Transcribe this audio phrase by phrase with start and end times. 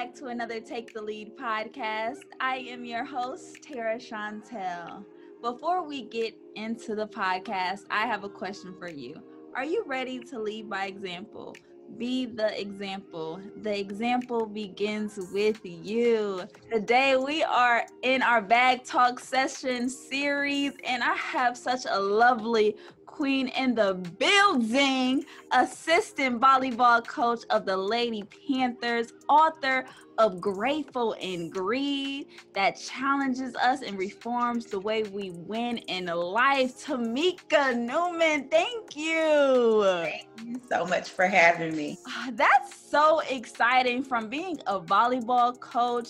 [0.00, 2.22] back to another Take the Lead podcast.
[2.40, 5.04] I am your host, Tara Chantel.
[5.42, 9.20] Before we get into the podcast, I have a question for you.
[9.54, 11.58] Are you ready to lead by example?
[11.98, 13.42] Be the example.
[13.60, 16.44] The example begins with you.
[16.72, 22.74] Today, we are in our bag talk session series, and I have such a lovely
[23.20, 29.84] queen in the building, assistant volleyball coach of the Lady Panthers, author
[30.16, 36.86] of Grateful in Greed that challenges us and reforms the way we win in life.
[36.86, 39.82] Tamika Newman, thank you.
[39.84, 41.98] Thank you so much for having me.
[42.08, 46.08] Ah, that's so exciting from being a volleyball coach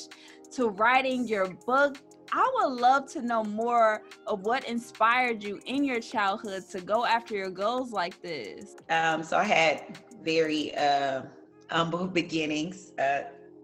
[0.53, 1.99] to writing your book
[2.33, 7.05] I would love to know more of what inspired you in your childhood to go
[7.05, 8.77] after your goals like this.
[8.89, 11.23] Um, so I had very uh,
[11.71, 12.93] humble beginnings.
[12.99, 13.23] Uh,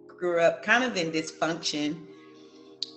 [0.09, 2.07] grew up kind of in dysfunction.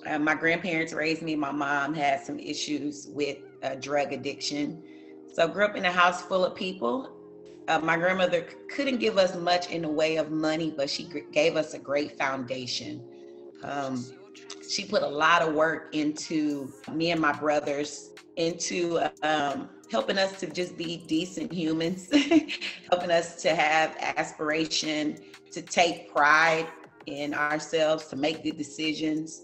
[0.06, 1.36] Uh, my grandparents raised me.
[1.36, 4.82] My mom had some issues with uh, drug addiction.
[5.34, 7.12] So grew up in a house full of people.
[7.68, 11.56] Uh, my grandmother couldn't give us much in the way of money, but she gave
[11.56, 13.04] us a great foundation.
[13.62, 14.04] Um,
[14.70, 20.40] she put a lot of work into me and my brothers into um, helping us
[20.40, 22.10] to just be decent humans,
[22.90, 25.18] helping us to have aspiration,
[25.52, 26.68] to take pride
[27.06, 29.44] in ourselves, to make good decisions.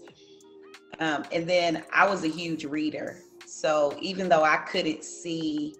[0.98, 3.22] Um, and then I was a huge reader.
[3.44, 5.74] So even though I couldn't see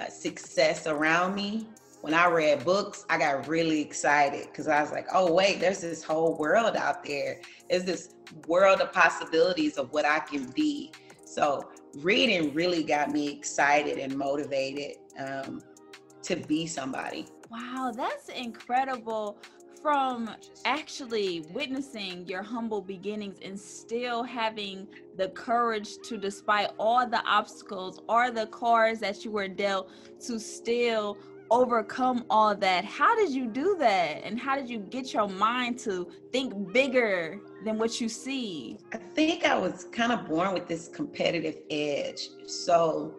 [0.00, 1.66] uh, success around me,
[2.02, 5.80] when I read books, I got really excited because I was like, oh, wait, there's
[5.80, 7.40] this whole world out there.
[7.70, 8.16] There's this
[8.48, 10.90] world of possibilities of what I can be.
[11.24, 15.62] So reading really got me excited and motivated um,
[16.22, 17.26] to be somebody.
[17.52, 19.38] Wow, that's incredible.
[19.80, 20.30] From
[20.64, 28.00] actually witnessing your humble beginnings and still having the courage to, despite all the obstacles
[28.08, 29.90] or the cards that you were dealt,
[30.26, 31.18] to still
[31.52, 32.82] overcome all that.
[32.82, 34.22] How did you do that?
[34.24, 38.78] And how did you get your mind to think bigger than what you see?
[38.92, 42.30] I think I was kind of born with this competitive edge.
[42.46, 43.14] So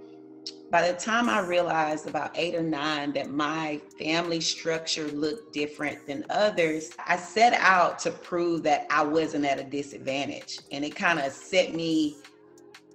[0.71, 6.07] by the time I realized about eight or nine that my family structure looked different
[6.07, 10.57] than others, I set out to prove that I wasn't at a disadvantage.
[10.71, 12.17] And it kind of set me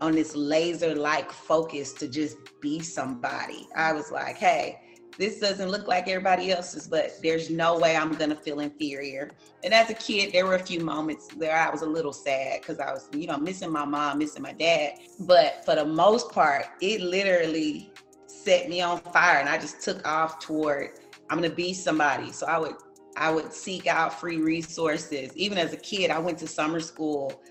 [0.01, 3.69] on this laser like focus to just be somebody.
[3.77, 4.81] I was like, hey,
[5.19, 9.33] this doesn't look like everybody else's, but there's no way I'm gonna feel inferior.
[9.65, 12.61] And as a kid, there were a few moments where I was a little sad
[12.61, 15.01] because I was, you know, missing my mom, missing my dad.
[15.21, 17.93] But for the most part, it literally
[18.27, 22.31] set me on fire and I just took off toward I'm gonna be somebody.
[22.31, 22.77] So I would
[23.17, 25.37] I would seek out free resources.
[25.37, 27.43] Even as a kid, I went to summer school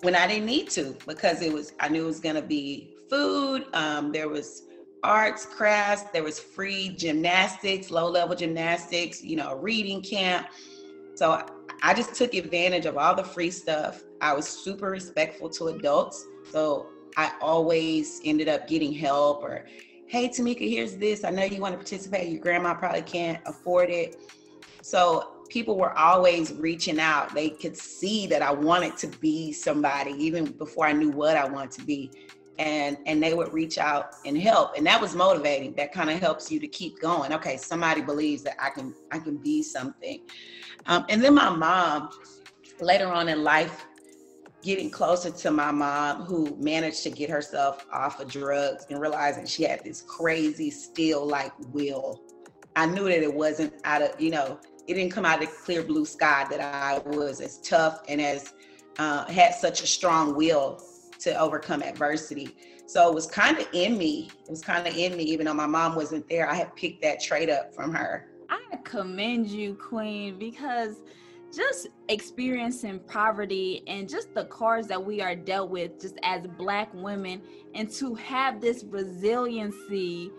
[0.00, 3.66] when I didn't need to because it was I knew it was gonna be food.
[3.74, 4.62] Um, there was
[5.02, 6.10] arts, crafts.
[6.12, 10.48] There was free gymnastics, low level gymnastics, you know, reading camp.
[11.14, 11.44] So
[11.82, 14.02] I just took advantage of all the free stuff.
[14.20, 16.24] I was super respectful to adults.
[16.50, 16.86] So
[17.16, 19.66] I always ended up getting help or,
[20.06, 21.24] hey, Tamika, here's this.
[21.24, 22.28] I know you want to participate.
[22.28, 24.16] Your grandma probably can't afford it.
[24.82, 27.34] So people were always reaching out.
[27.34, 31.44] They could see that I wanted to be somebody even before I knew what I
[31.44, 32.10] wanted to be
[32.58, 34.76] and and they would reach out and help.
[34.76, 35.74] And that was motivating.
[35.74, 37.32] That kind of helps you to keep going.
[37.32, 40.20] Okay somebody believes that i can i can be something.
[40.86, 42.10] Um, and then my mom
[42.80, 43.86] later on in life
[44.62, 49.44] getting closer to my mom who managed to get herself off of drugs and realizing
[49.44, 52.22] she had this crazy still like will.
[52.76, 55.54] I knew that it wasn't out of you know it didn't come out of the
[55.54, 58.52] clear blue sky that i was as tough and as
[58.98, 60.82] uh, had such a strong will
[61.22, 62.56] to overcome adversity.
[62.86, 64.30] So it was kind of in me.
[64.44, 66.48] It was kind of in me, even though my mom wasn't there.
[66.48, 68.28] I had picked that trait up from her.
[68.50, 71.02] I commend you, Queen, because
[71.54, 76.92] just experiencing poverty and just the cards that we are dealt with just as black
[76.94, 77.42] women
[77.74, 80.30] and to have this resiliency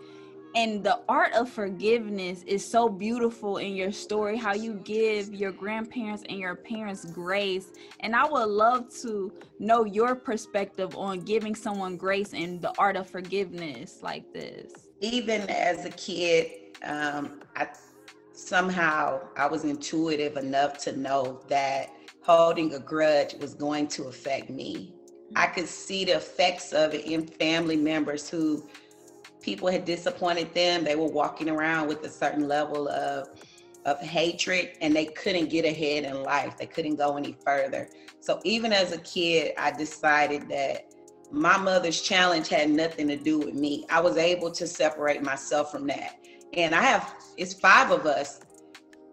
[0.54, 5.50] and the art of forgiveness is so beautiful in your story how you give your
[5.50, 7.72] grandparents and your parents grace.
[8.00, 12.96] And i would love to know your perspective on giving someone grace and the art
[12.96, 14.88] of forgiveness like this.
[15.00, 17.68] Even as a kid um, I,
[18.32, 21.90] somehow i was intuitive enough to know that
[22.22, 24.94] holding a grudge was going to affect me.
[25.36, 28.66] I could see the effects of it in family members who
[29.44, 30.84] people had disappointed them.
[30.84, 33.28] They were walking around with a certain level of
[33.84, 36.56] of hatred and they couldn't get ahead in life.
[36.56, 37.90] They couldn't go any further.
[38.20, 40.86] So even as a kid, I decided that
[41.30, 43.84] my mother's challenge had nothing to do with me.
[43.90, 46.16] I was able to separate myself from that.
[46.54, 48.40] And I have, it's five of us.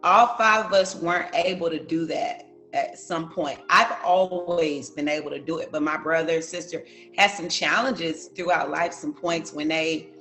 [0.04, 3.60] All five of us weren't able to do that at some point.
[3.70, 6.86] I've always been able to do it, but my brother and sister
[7.18, 10.12] had some challenges throughout life, some points when they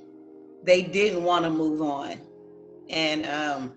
[0.63, 2.19] they didn't want to move on.
[2.89, 3.73] And um,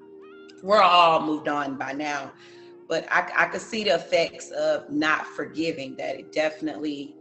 [0.62, 2.32] we're all moved on by now.
[2.88, 7.16] But I, I could see the effects of not forgiving that it definitely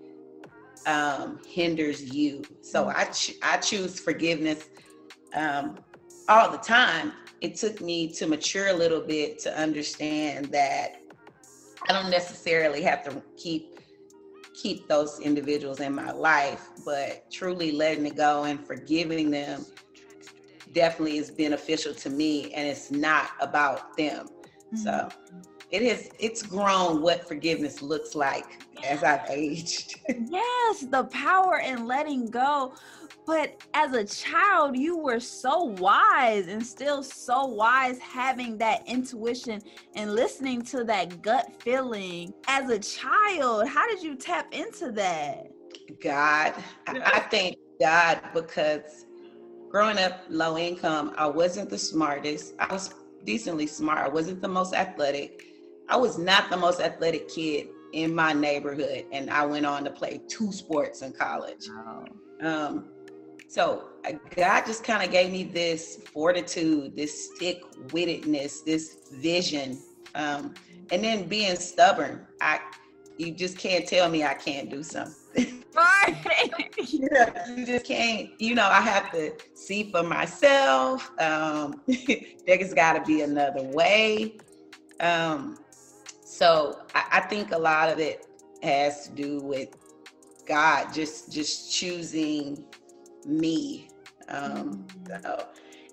[0.86, 2.44] um, hinders you.
[2.62, 2.96] So mm.
[2.96, 4.70] I, ch- I choose forgiveness
[5.34, 5.78] um,
[6.28, 7.14] all the time.
[7.42, 11.02] It took me to mature a little bit to understand that
[11.90, 13.73] I don't necessarily have to keep
[14.54, 19.66] keep those individuals in my life, but truly letting it go and forgiving them
[20.74, 24.28] definitely is beneficial to me and it's not about them.
[24.28, 24.78] Mm-hmm.
[24.78, 25.10] So
[25.72, 30.00] it is it's grown what forgiveness looks like as I've aged.
[30.30, 32.74] yes, the power in letting go.
[33.26, 39.62] But as a child, you were so wise and still so wise having that intuition
[39.96, 42.34] and listening to that gut feeling.
[42.48, 45.52] As a child, how did you tap into that?
[46.02, 46.54] God.
[46.88, 49.06] I think God because
[49.70, 52.54] growing up low income, I wasn't the smartest.
[52.60, 52.94] I was
[53.24, 54.00] decently smart.
[54.00, 55.46] I wasn't the most athletic.
[55.90, 59.92] I was not the most athletic kid in my neighborhood, and I went on to
[59.92, 61.68] play two sports in college.
[61.70, 62.06] Wow.
[62.42, 62.93] Um,
[63.54, 63.84] so
[64.36, 69.80] God just kind of gave me this fortitude, this stick wittedness, this vision,
[70.16, 70.56] um,
[70.92, 72.26] and then being stubborn.
[72.42, 72.60] I,
[73.20, 75.60] you just can't tell me I can't do something.
[75.76, 76.52] Right.
[76.78, 78.30] yeah, you just can't.
[78.40, 81.12] You know, I have to see for myself.
[81.20, 81.82] Um,
[82.46, 84.38] there's got to be another way.
[85.00, 85.58] Um,
[86.24, 88.28] so I, I think a lot of it
[88.62, 89.70] has to do with
[90.46, 92.64] God just just choosing
[93.26, 93.90] me.
[94.30, 95.48] Um, so,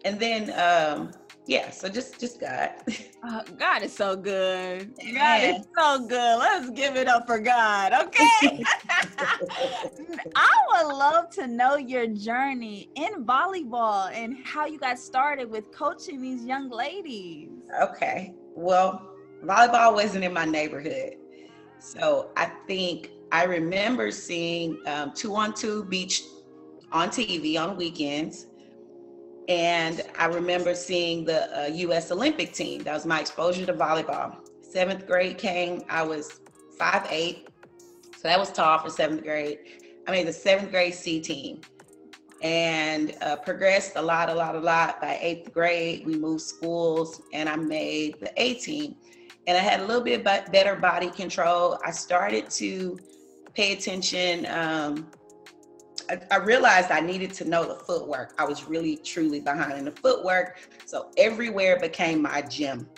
[0.05, 1.13] and then um,
[1.47, 2.71] yeah, so just just God.
[3.23, 4.95] Uh, God is so good.
[5.15, 6.39] God is so good.
[6.39, 8.65] Let's give it up for God, okay?
[10.35, 15.71] I would love to know your journey in volleyball and how you got started with
[15.71, 17.51] coaching these young ladies.
[17.83, 18.35] Okay.
[18.55, 19.11] Well,
[19.45, 21.17] volleyball wasn't in my neighborhood.
[21.79, 26.23] So I think I remember seeing um, two on two beach
[26.93, 28.47] on TV on weekends.
[29.49, 32.83] And I remember seeing the uh, US Olympic team.
[32.85, 34.39] That was my exposure to volleyball.
[34.63, 36.41] Seventh grade came, I was
[36.79, 37.49] five eight,
[38.15, 39.59] So that was tall for seventh grade.
[40.07, 41.61] I made the seventh grade C team
[42.43, 45.01] and uh, progressed a lot, a lot, a lot.
[45.01, 48.97] By eighth grade, we moved schools and I made the A team.
[49.47, 51.79] And I had a little bit better body control.
[51.85, 52.99] I started to
[53.55, 55.11] pay attention um,
[56.31, 58.35] I, realized I needed to know the footwork.
[58.39, 60.59] I was really truly behind in the footwork.
[60.87, 62.89] So everywhere became my gym.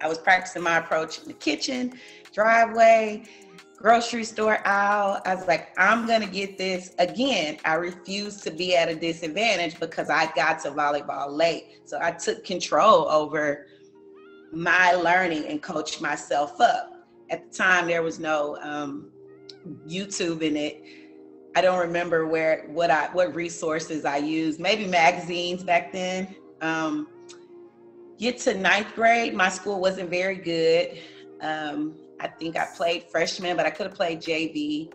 [0.00, 1.98] I was practicing my approach in the kitchen,
[2.32, 3.24] driveway,
[3.76, 5.20] grocery store aisle.
[5.24, 6.94] I was like, I'm gonna get this.
[6.98, 11.80] Again, I refused to be at a disadvantage because I got to volleyball late.
[11.84, 13.66] So I took control over
[14.52, 17.06] my learning and coached myself up.
[17.30, 19.10] At the time, there was no um,
[19.86, 20.84] YouTube in it.
[21.54, 24.58] I don't remember where what I what resources I used.
[24.60, 26.34] Maybe magazines back then.
[26.60, 27.08] Um,
[28.18, 30.98] get to ninth grade, my school wasn't very good.
[31.40, 34.92] Um, I think I played freshman, but I could have played JV.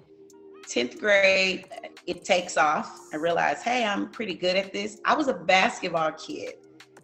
[0.65, 1.65] 10th grade,
[2.07, 3.07] it takes off.
[3.13, 4.99] I realized, hey, I'm pretty good at this.
[5.05, 6.55] I was a basketball kid.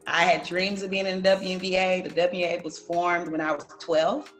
[0.05, 2.03] I had dreams of being in the WNBA.
[2.03, 4.33] The WNBA was formed when I was 12.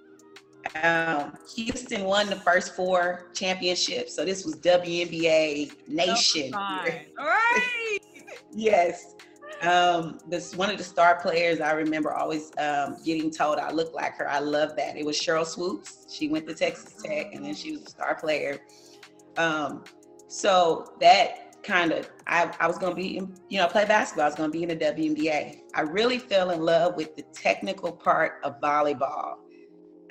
[0.82, 6.54] Um, Houston won the first four championships, so this was WNBA nation.
[7.20, 8.00] All right.
[8.52, 9.16] yes.
[9.62, 13.94] Um, this one of the star players I remember always um, getting told I look
[13.94, 14.30] like her.
[14.30, 14.98] I love that.
[14.98, 16.08] It was Sheryl Swoopes.
[16.14, 18.60] She went to Texas Tech, and then she was a star player.
[19.38, 19.84] Um,
[20.28, 24.26] so that kind of I, I was going to be you know play basketball.
[24.26, 25.60] I was going to be in the WNBA.
[25.76, 29.38] I really fell in love with the technical part of volleyball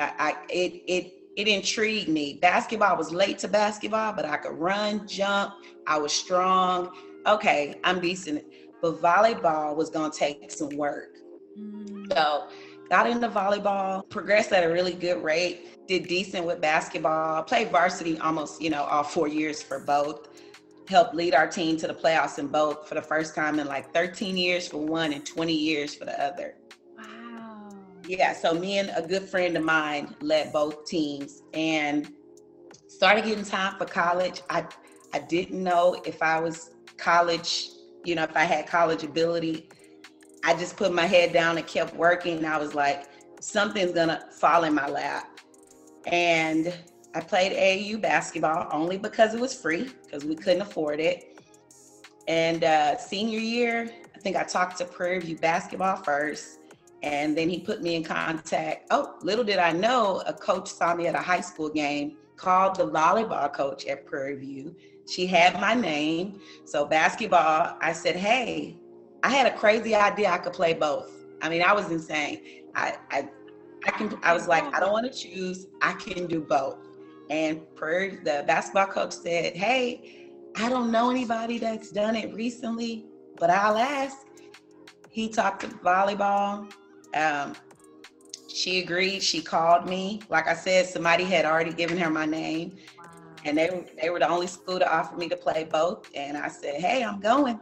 [0.03, 2.39] I, I it it it intrigued me.
[2.43, 5.55] Basketball was late to basketball, but I could run, jump.
[5.87, 6.91] I was strong.
[7.27, 8.45] Okay, I'm decent.
[8.81, 11.19] But volleyball was gonna take some work.
[11.59, 12.13] Mm.
[12.13, 12.49] So
[12.91, 18.19] got into volleyball, progressed at a really good rate, did decent with basketball, played varsity
[18.19, 20.29] almost, you know, all four years for both.
[20.89, 23.95] Helped lead our team to the playoffs in both for the first time in like
[23.95, 26.57] 13 years for one and 20 years for the other.
[28.05, 32.13] Yeah, so me and a good friend of mine led both teams and
[32.89, 34.43] started getting time for college.
[34.51, 34.67] I
[35.15, 37.69] I didn't know if I was college,
[38.05, 39.69] you know, if I had college ability.
[40.45, 42.39] I just put my head down and kept working.
[42.39, 43.07] And I was like,
[43.41, 45.39] something's gonna fall in my lap.
[46.07, 46.75] And
[47.15, 51.41] I played AAU basketball only because it was free, because we couldn't afford it.
[52.27, 56.59] And uh, senior year, I think I talked to Prairie View basketball first.
[57.03, 58.87] And then he put me in contact.
[58.91, 62.77] Oh, little did I know, a coach saw me at a high school game, called
[62.77, 64.75] the volleyball coach at Prairie View.
[65.09, 66.41] She had my name.
[66.65, 68.77] So, basketball, I said, hey,
[69.23, 71.11] I had a crazy idea I could play both.
[71.41, 72.67] I mean, I was insane.
[72.75, 73.29] I, I,
[73.87, 74.17] I can.
[74.23, 75.67] I was like, I don't want to choose.
[75.81, 76.79] I can do both.
[77.31, 83.07] And Prairie, the basketball coach said, hey, I don't know anybody that's done it recently,
[83.39, 84.19] but I'll ask.
[85.11, 86.73] He talked to volleyball.
[87.15, 87.55] Um,
[88.49, 89.23] she agreed.
[89.23, 90.21] She called me.
[90.29, 92.77] Like I said, somebody had already given her my name,
[93.45, 96.11] and they they were the only school to offer me to play both.
[96.15, 97.59] And I said, "Hey, I'm going."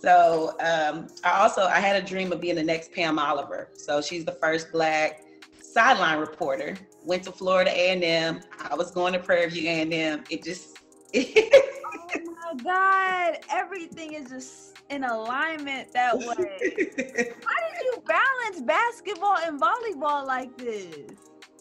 [0.00, 3.68] So um, I also I had a dream of being the next Pam Oliver.
[3.74, 5.24] So she's the first Black
[5.60, 6.76] sideline reporter.
[7.04, 8.40] Went to Florida A&M.
[8.70, 10.24] I was going to Prairie View A&M.
[10.30, 10.78] It just.
[12.50, 13.38] oh God!
[13.50, 16.26] Everything is just in alignment that way.
[16.28, 20.96] How did you balance basketball and volleyball like this?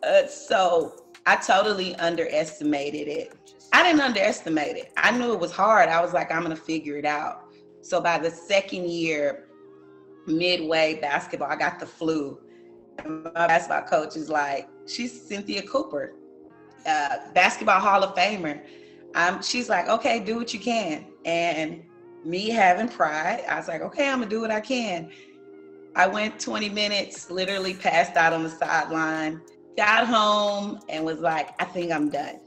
[0.04, 3.34] Uh, so I totally underestimated it.
[3.72, 4.92] I didn't underestimate it.
[4.98, 5.90] I knew it was hard.
[5.90, 7.46] I was like, I'm gonna figure it out.
[7.82, 9.48] So by the second year,
[10.26, 12.40] midway basketball, I got the flu.
[13.04, 16.14] And my basketball coach is like, she's Cynthia Cooper,
[16.86, 18.62] uh, basketball Hall of Famer.
[19.16, 21.06] Um, she's like, okay, do what you can.
[21.26, 21.84] And
[22.24, 25.12] me having pride, I was like, okay, I'm gonna do what I can.
[25.96, 29.42] I went 20 minutes, literally passed out on the sideline,
[29.76, 32.40] got home, and was like, I think I'm done.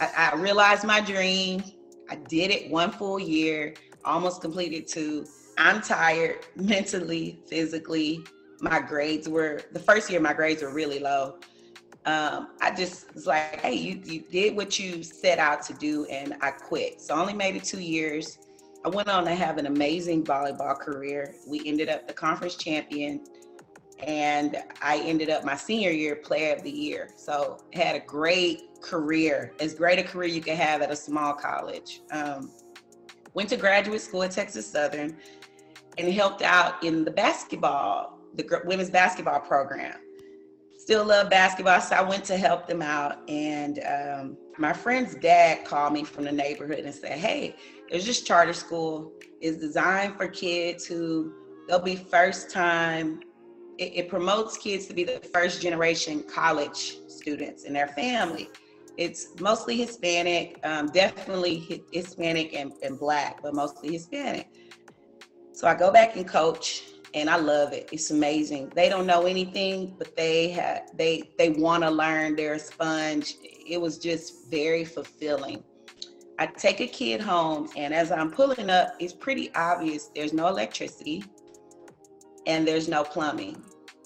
[0.00, 1.62] I, I realized my dream.
[2.08, 3.74] I did it one full year,
[4.04, 5.26] almost completed two.
[5.58, 8.24] I'm tired mentally, physically.
[8.60, 11.38] My grades were the first year, my grades were really low.
[12.06, 16.06] Um, I just was like, hey, you, you did what you set out to do,
[16.06, 17.00] and I quit.
[17.00, 18.38] So I only made it two years.
[18.84, 21.34] I went on to have an amazing volleyball career.
[21.46, 23.24] We ended up the conference champion,
[24.02, 27.10] and I ended up my senior year player of the year.
[27.16, 31.34] So had a great career, as great a career you can have at a small
[31.34, 32.00] college.
[32.10, 32.50] Um,
[33.34, 35.18] went to graduate school at Texas Southern,
[35.98, 39.96] and helped out in the basketball, the women's basketball program.
[40.84, 43.18] Still love basketball, so I went to help them out.
[43.28, 47.56] And um, my friend's dad called me from the neighborhood and said, "Hey."
[47.90, 49.12] It's just charter school.
[49.40, 51.32] It's designed for kids who
[51.66, 53.20] they'll be first time.
[53.78, 58.48] It, it promotes kids to be the first generation college students in their family.
[58.96, 64.48] It's mostly Hispanic, um, definitely Hispanic and, and Black, but mostly Hispanic.
[65.52, 67.88] So I go back and coach, and I love it.
[67.92, 68.72] It's amazing.
[68.74, 72.36] They don't know anything, but they have they they want to learn.
[72.36, 73.36] They're a sponge.
[73.42, 75.62] It was just very fulfilling.
[76.38, 80.46] I take a kid home, and as I'm pulling up, it's pretty obvious there's no
[80.48, 81.22] electricity
[82.46, 83.62] and there's no plumbing.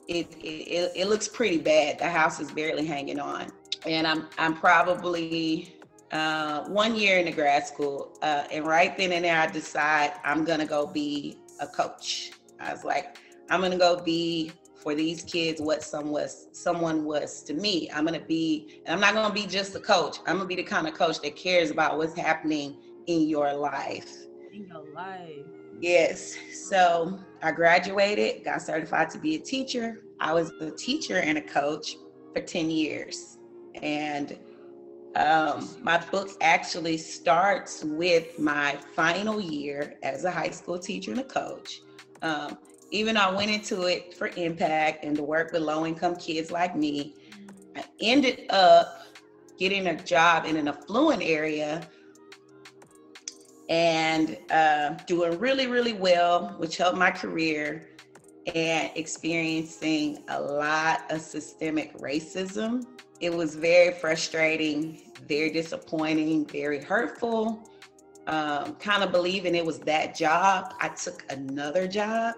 [0.08, 1.98] It, it, it looks pretty bad.
[1.98, 3.50] The house is barely hanging on.
[3.86, 5.76] And I'm, I'm probably
[6.12, 8.16] uh, one year in the grad school.
[8.22, 12.32] Uh, and right then and there, I decide I'm to go be a coach.
[12.64, 13.16] I was like,
[13.50, 17.90] I'm to go be for these kids what some was someone was to me.
[17.92, 20.18] I'm gonna be, and I'm not gonna be just a coach.
[20.26, 24.10] I'm gonna be the kind of coach that cares about what's happening in your life.
[24.52, 25.46] In your life.
[25.80, 26.36] Yes.
[26.68, 30.02] So I graduated, got certified to be a teacher.
[30.20, 31.96] I was a teacher and a coach
[32.32, 33.38] for 10 years.
[33.82, 34.38] And
[35.16, 41.20] um, my book actually starts with my final year as a high school teacher and
[41.20, 41.80] a coach.
[42.24, 42.58] Um,
[42.90, 46.50] even though I went into it for impact and to work with low income kids
[46.50, 47.14] like me,
[47.76, 49.02] I ended up
[49.58, 51.86] getting a job in an affluent area
[53.68, 57.90] and uh, doing really, really well, which helped my career,
[58.54, 62.86] and experiencing a lot of systemic racism.
[63.20, 67.70] It was very frustrating, very disappointing, very hurtful.
[68.26, 70.74] Um, kind of believing it was that job.
[70.80, 72.34] I took another job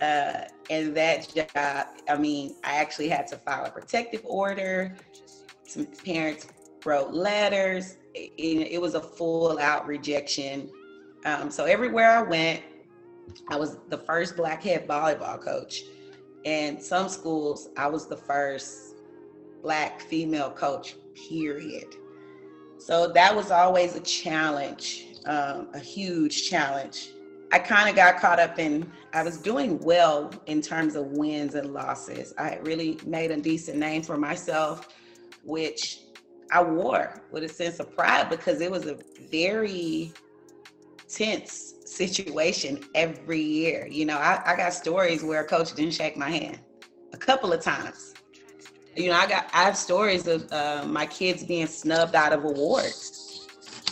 [0.00, 4.96] uh, and that job, I mean, I actually had to file a protective order.
[5.64, 6.48] Some parents
[6.84, 7.96] wrote letters.
[8.14, 8.32] It,
[8.72, 10.70] it was a full out rejection.
[11.24, 12.62] Um, so everywhere I went,
[13.48, 15.82] I was the first black head volleyball coach.
[16.44, 18.96] And some schools, I was the first
[19.62, 20.96] black female coach,
[21.28, 21.96] period.
[22.78, 27.10] So that was always a challenge, um, a huge challenge.
[27.52, 31.54] I kind of got caught up in, I was doing well in terms of wins
[31.54, 32.34] and losses.
[32.38, 34.88] I really made a decent name for myself,
[35.44, 36.00] which
[36.50, 38.98] I wore with a sense of pride because it was a
[39.30, 40.12] very
[41.08, 43.86] tense situation every year.
[43.90, 46.58] You know, I, I got stories where a coach didn't shake my hand
[47.12, 48.14] a couple of times.
[48.96, 52.44] You know, I got I have stories of uh, my kids being snubbed out of
[52.44, 53.13] awards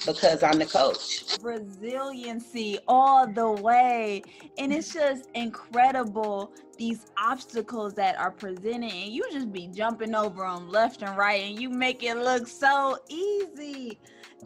[0.06, 1.38] because I'm the coach.
[1.40, 4.22] Resiliency all the way.
[4.58, 10.42] And it's just incredible these obstacles that are presented, and you just be jumping over
[10.42, 13.98] them left and right, and you make it look so easy.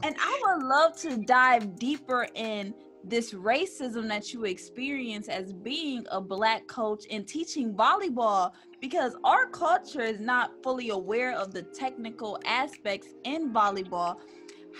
[0.03, 2.75] And I would love to dive deeper in
[3.09, 9.47] this racism that you experience as being a black coach and teaching volleyball because our
[9.47, 14.17] culture is not fully aware of the technical aspects in volleyball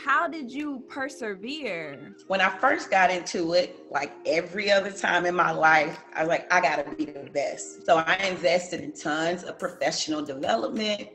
[0.05, 2.15] how did you persevere?
[2.27, 6.29] When I first got into it, like every other time in my life, I was
[6.29, 7.87] like, I gotta be the best.
[7.87, 11.09] So I invested in tons of professional development.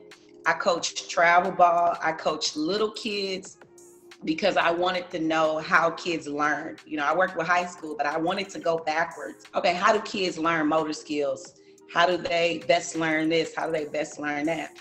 [0.46, 3.58] I coached travel ball, I coached little kids
[4.24, 6.78] because I wanted to know how kids learn.
[6.86, 9.46] You know, I worked with high school, but I wanted to go backwards.
[9.56, 11.60] Okay, how do kids learn motor skills?
[11.94, 13.54] How do they best learn this?
[13.56, 14.72] How do they best learn that?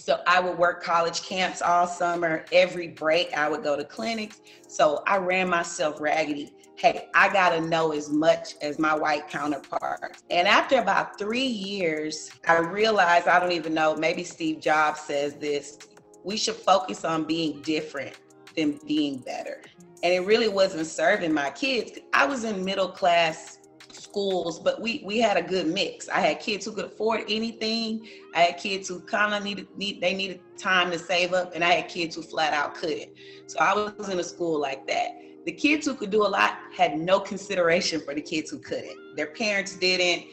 [0.00, 2.44] So I would work college camps all summer.
[2.52, 4.40] Every break, I would go to clinics.
[4.66, 6.52] So I ran myself raggedy.
[6.76, 10.22] Hey, I got to know as much as my white counterparts.
[10.30, 15.34] And after about three years, I realized I don't even know, maybe Steve Jobs says
[15.34, 15.78] this
[16.24, 18.14] we should focus on being different
[18.56, 19.62] than being better.
[20.02, 21.98] And it really wasn't serving my kids.
[22.12, 23.58] I was in middle class
[23.94, 26.08] schools, but we we had a good mix.
[26.08, 28.08] I had kids who could afford anything.
[28.34, 31.64] I had kids who kind of needed need they needed time to save up, and
[31.64, 33.10] I had kids who flat out couldn't.
[33.46, 35.20] So I was in a school like that.
[35.46, 39.16] The kids who could do a lot had no consideration for the kids who couldn't.
[39.16, 40.26] Their parents didn't,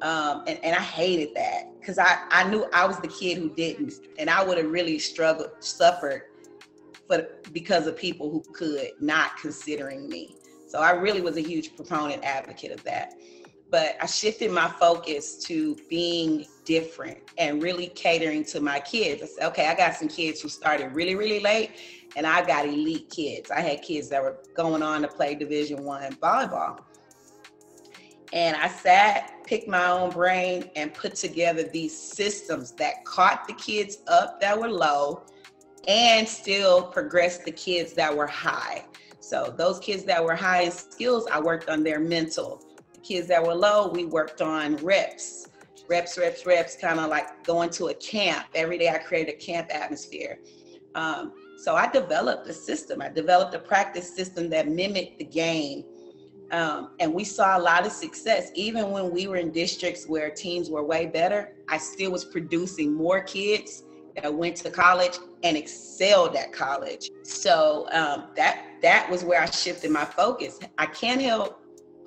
[0.00, 3.50] um, and, and I hated that because I I knew I was the kid who
[3.50, 6.22] didn't, and I would have really struggled, suffered,
[7.06, 10.36] for because of people who could not considering me.
[10.74, 13.14] So I really was a huge proponent advocate of that.
[13.70, 19.22] But I shifted my focus to being different and really catering to my kids.
[19.22, 21.70] I said, okay, I got some kids who started really, really late,
[22.16, 23.52] and I got elite kids.
[23.52, 26.80] I had kids that were going on to play Division One volleyball.
[28.32, 33.54] And I sat, picked my own brain, and put together these systems that caught the
[33.54, 35.22] kids up that were low
[35.86, 38.84] and still progressed the kids that were high.
[39.24, 42.62] So those kids that were high in skills, I worked on their mental.
[42.92, 45.48] The kids that were low, we worked on reps,
[45.88, 48.44] reps, reps, reps, kind of like going to a camp.
[48.54, 50.40] Every day I created a camp atmosphere.
[50.94, 53.00] Um, so I developed a system.
[53.00, 55.84] I developed a practice system that mimicked the game.
[56.50, 58.50] Um, and we saw a lot of success.
[58.54, 62.92] Even when we were in districts where teams were way better, I still was producing
[62.92, 63.84] more kids
[64.16, 67.10] that went to college and excelled at college.
[67.22, 70.58] So um, that that was where I shifted my focus.
[70.78, 71.60] I can't help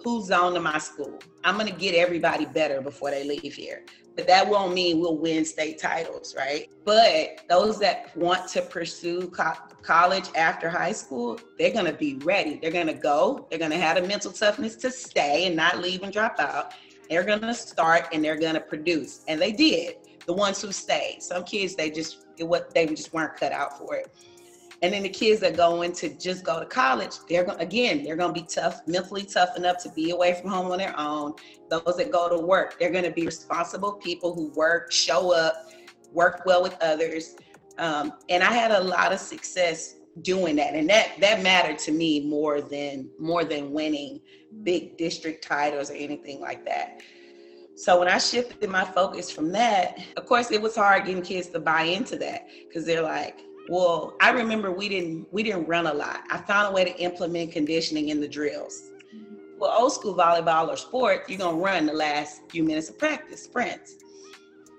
[0.03, 1.19] who's on to my school.
[1.43, 3.83] I'm gonna get everybody better before they leave here.
[4.15, 6.69] But that won't mean we'll win state titles, right?
[6.85, 12.57] But those that want to pursue co- college after high school, they're gonna be ready.
[12.61, 13.47] They're gonna go.
[13.49, 16.73] They're gonna have the mental toughness to stay and not leave and drop out.
[17.09, 21.23] They're gonna start and they're gonna produce, and they did the ones who stayed.
[21.23, 24.13] Some kids they just what they just weren't cut out for it.
[24.83, 28.03] And then the kids that go in to just go to college, they're going again,
[28.03, 30.93] they're going to be tough, mentally tough enough to be away from home on their
[30.99, 31.33] own.
[31.69, 35.71] Those that go to work, they're going to be responsible people who work, show up,
[36.13, 37.35] work well with others.
[37.79, 41.91] Um, and I had a lot of success doing that, and that that mattered to
[41.91, 44.19] me more than more than winning
[44.63, 47.01] big district titles or anything like that.
[47.77, 51.49] So when I shifted my focus from that, of course, it was hard getting kids
[51.49, 55.85] to buy into that because they're like, well, I remember we didn't we didn't run
[55.85, 56.23] a lot.
[56.31, 58.89] I found a way to implement conditioning in the drills.
[59.59, 63.43] Well, old school volleyball or sport, you're gonna run the last few minutes of practice,
[63.43, 63.97] sprints.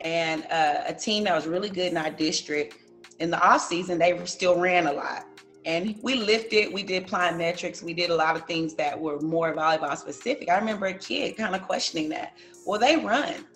[0.00, 2.78] And uh, a team that was really good in our district
[3.20, 5.24] in the off season, they still ran a lot.
[5.64, 9.54] And we lifted, we did plyometrics, we did a lot of things that were more
[9.54, 10.48] volleyball specific.
[10.48, 12.38] I remember a kid kind of questioning that.
[12.64, 13.46] Well, they run.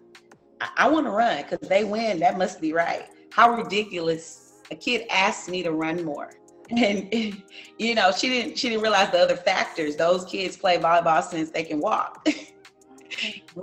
[0.60, 2.18] I, I want to run because they win.
[2.20, 3.08] That must be right.
[3.30, 4.52] How ridiculous!
[4.70, 6.32] A kid asked me to run more,
[6.70, 7.42] and
[7.78, 9.96] you know she didn't she didn't realize the other factors.
[9.96, 12.26] Those kids play volleyball since they can walk.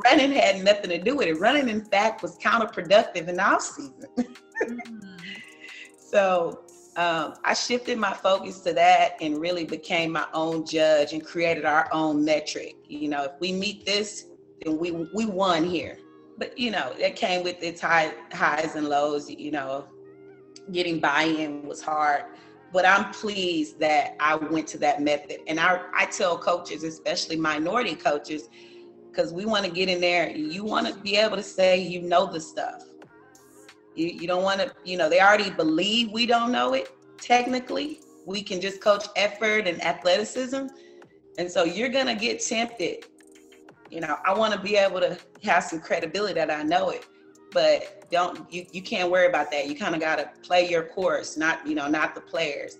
[0.05, 1.39] running had nothing to do with it.
[1.39, 4.05] Running, in fact, was counterproductive in off season.
[4.17, 5.15] mm-hmm.
[5.97, 6.61] So
[6.99, 11.65] um, I shifted my focus to that and really became my own judge and created
[11.65, 12.75] our own metric.
[12.87, 14.25] You know, if we meet this,
[14.61, 15.97] then we we won here.
[16.37, 19.29] But you know, it came with its high highs and lows.
[19.29, 19.87] You know,
[20.71, 22.25] getting buy-in was hard
[22.71, 25.39] but I'm pleased that I went to that method.
[25.47, 28.49] And I, I tell coaches, especially minority coaches,
[29.09, 32.01] because we want to get in there, you want to be able to say you
[32.01, 32.83] know the stuff.
[33.99, 37.99] You, you don't want to, you know, they already believe we don't know it technically.
[38.25, 40.67] We can just coach effort and athleticism.
[41.37, 43.05] And so you're going to get tempted.
[43.89, 47.05] You know, I want to be able to have some credibility that I know it
[47.51, 50.83] but don't you, you can't worry about that you kind of got to play your
[50.83, 52.77] course not you know not the players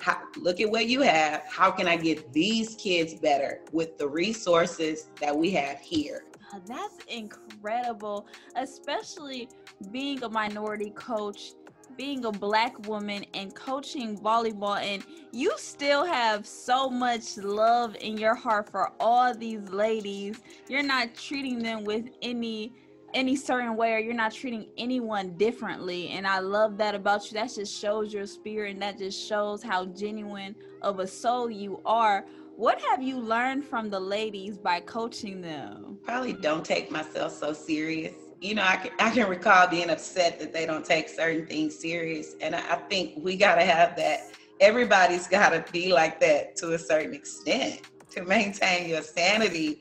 [0.00, 4.06] how, look at what you have how can i get these kids better with the
[4.06, 6.24] resources that we have here
[6.66, 9.48] that's incredible especially
[9.90, 11.52] being a minority coach
[11.96, 18.16] being a black woman and coaching volleyball and you still have so much love in
[18.16, 20.40] your heart for all these ladies.
[20.68, 22.72] You're not treating them with any
[23.12, 27.34] any certain way or you're not treating anyone differently and i love that about you.
[27.34, 31.80] That just shows your spirit and that just shows how genuine of a soul you
[31.86, 32.24] are
[32.56, 35.98] what have you learned from the ladies by coaching them?
[36.04, 38.14] Probably don't take myself so serious.
[38.40, 41.78] You know i can, I can recall being upset that they don't take certain things
[41.78, 44.32] serious and i, I think we got to have that.
[44.60, 49.80] Everybody's got to be like that to a certain extent to maintain your sanity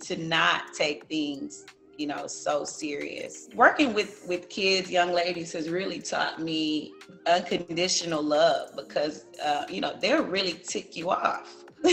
[0.00, 1.64] to not take things
[1.96, 3.48] you know so serious.
[3.54, 6.92] Working with with kids young ladies has really taught me
[7.26, 11.64] unconditional love because uh, you know they'll really tick you off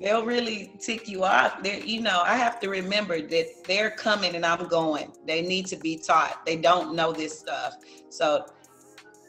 [0.00, 1.62] they'll really tick you off.
[1.62, 5.12] They you know i have to remember that they're coming and i'm going.
[5.26, 6.44] They need to be taught.
[6.46, 7.74] They don't know this stuff.
[8.08, 8.46] So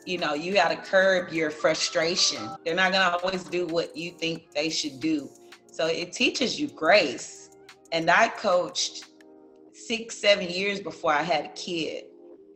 [0.05, 2.49] you know you got to curb your frustration.
[2.65, 5.29] They're not going to always do what you think they should do.
[5.71, 7.49] So it teaches you grace.
[7.91, 9.05] And I coached
[9.71, 12.05] six, seven years before I had a kid.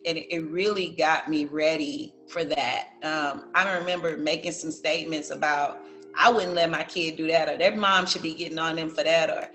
[0.06, 2.90] And it really got me ready for that.
[3.04, 5.80] Um, I remember making some statements about
[6.16, 8.90] I wouldn't let my kid do that, or their mom should be getting on them
[8.90, 9.50] for that, or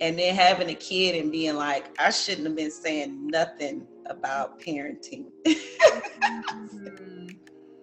[0.00, 4.60] and then having a kid and being like, I shouldn't have been saying nothing about
[4.60, 5.26] parenting.
[5.46, 7.28] mm-hmm.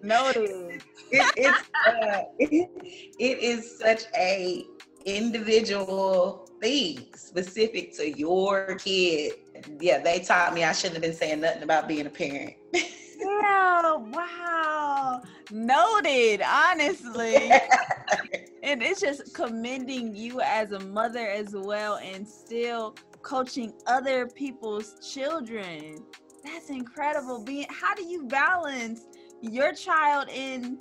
[0.02, 0.82] Noted.
[1.10, 2.70] It, it's uh, it,
[3.18, 4.64] it is such a
[5.04, 9.34] individual thing specific to your kid.
[9.80, 12.54] Yeah, they taught me I shouldn't have been saying nothing about being a parent.
[13.18, 15.22] yeah, wow.
[15.50, 17.36] Noted, honestly.
[18.62, 25.12] and it's just commending you as a mother as well and still coaching other people's
[25.12, 26.04] children.
[26.44, 27.42] That's incredible.
[27.42, 29.06] Being how do you balance
[29.40, 30.78] your child in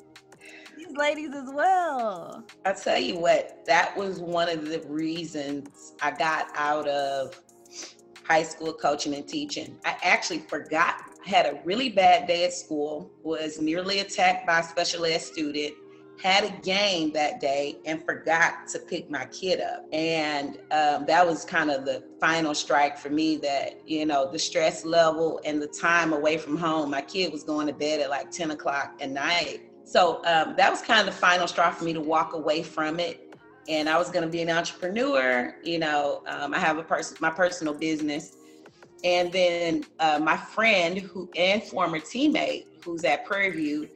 [0.78, 2.44] these ladies as well.
[2.66, 7.42] I tell you what, that was one of the reasons I got out of
[8.24, 9.78] high school coaching and teaching.
[9.86, 14.64] I actually forgot, had a really bad day at school, was nearly attacked by a
[14.64, 15.74] special ed student,
[16.22, 19.86] had a game that day and forgot to pick my kid up.
[19.94, 24.40] And um, that was kind of the final strike for me that, you know, the
[24.40, 26.90] stress level and the time away from home.
[26.90, 30.70] My kid was going to bed at like 10 o'clock at night so um, that
[30.70, 33.34] was kind of the final straw for me to walk away from it.
[33.70, 35.56] And I was going to be an entrepreneur.
[35.64, 38.36] You know, um, I have a person, my personal business.
[39.04, 43.90] And then uh, my friend who and former teammate who's at Prairie View,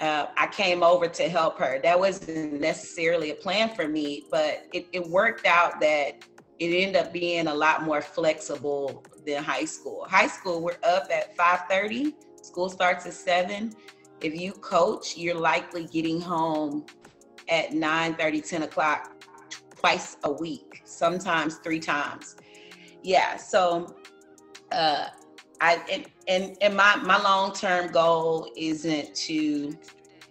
[0.00, 1.80] uh, I came over to help her.
[1.82, 6.24] That wasn't necessarily a plan for me, but it, it worked out that
[6.58, 10.06] it ended up being a lot more flexible than high school.
[10.08, 12.14] High school, we're up at 5:30.
[12.42, 13.74] School starts at seven
[14.20, 16.86] if you coach, you're likely getting home
[17.48, 19.12] at 9 30, 10 o'clock
[19.76, 22.36] twice a week, sometimes three times.
[23.02, 23.36] Yeah.
[23.36, 23.94] So
[24.72, 25.08] uh
[25.60, 29.76] I and and, and my, my long-term goal isn't to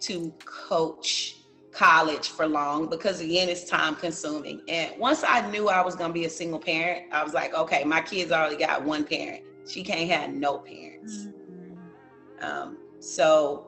[0.02, 1.38] to coach
[1.71, 4.62] college for long because again it's time consuming.
[4.67, 7.54] And once i knew i was going to be a single parent i was like
[7.54, 9.43] okay my kids already got one parent.
[9.67, 11.28] She can't have no parents.
[11.28, 12.45] Mm-hmm.
[12.45, 13.67] um, so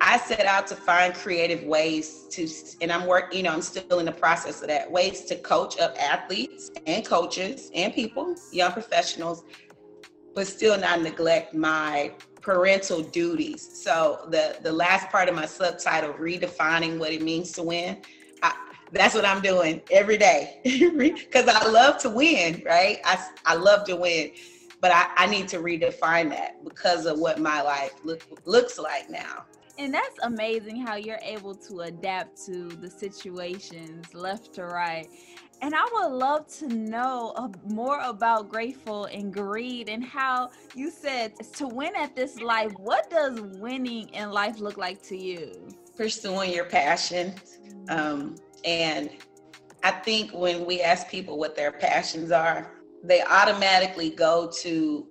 [0.00, 2.48] I set out to find creative ways to,
[2.80, 5.78] and I'm working, you know, I'm still in the process of that, ways to coach
[5.80, 9.42] up athletes and coaches and people, young professionals,
[10.38, 13.68] but still not neglect my parental duties.
[13.82, 17.96] So the the last part of my subtitle, redefining what it means to win,
[18.40, 18.54] I,
[18.92, 20.60] that's what I'm doing every day
[20.96, 23.00] because I love to win, right?
[23.04, 24.30] I, I love to win,
[24.80, 29.10] but I, I need to redefine that because of what my life look, looks like
[29.10, 29.44] now.
[29.76, 35.08] And that's amazing how you're able to adapt to the situations left to right.
[35.60, 41.32] And I would love to know more about Grateful and Greed and how you said
[41.54, 45.68] to win at this life, what does winning in life look like to you?
[45.96, 47.34] Pursuing your passion.
[47.88, 49.10] Um, and
[49.82, 52.70] I think when we ask people what their passions are,
[53.02, 55.06] they automatically go to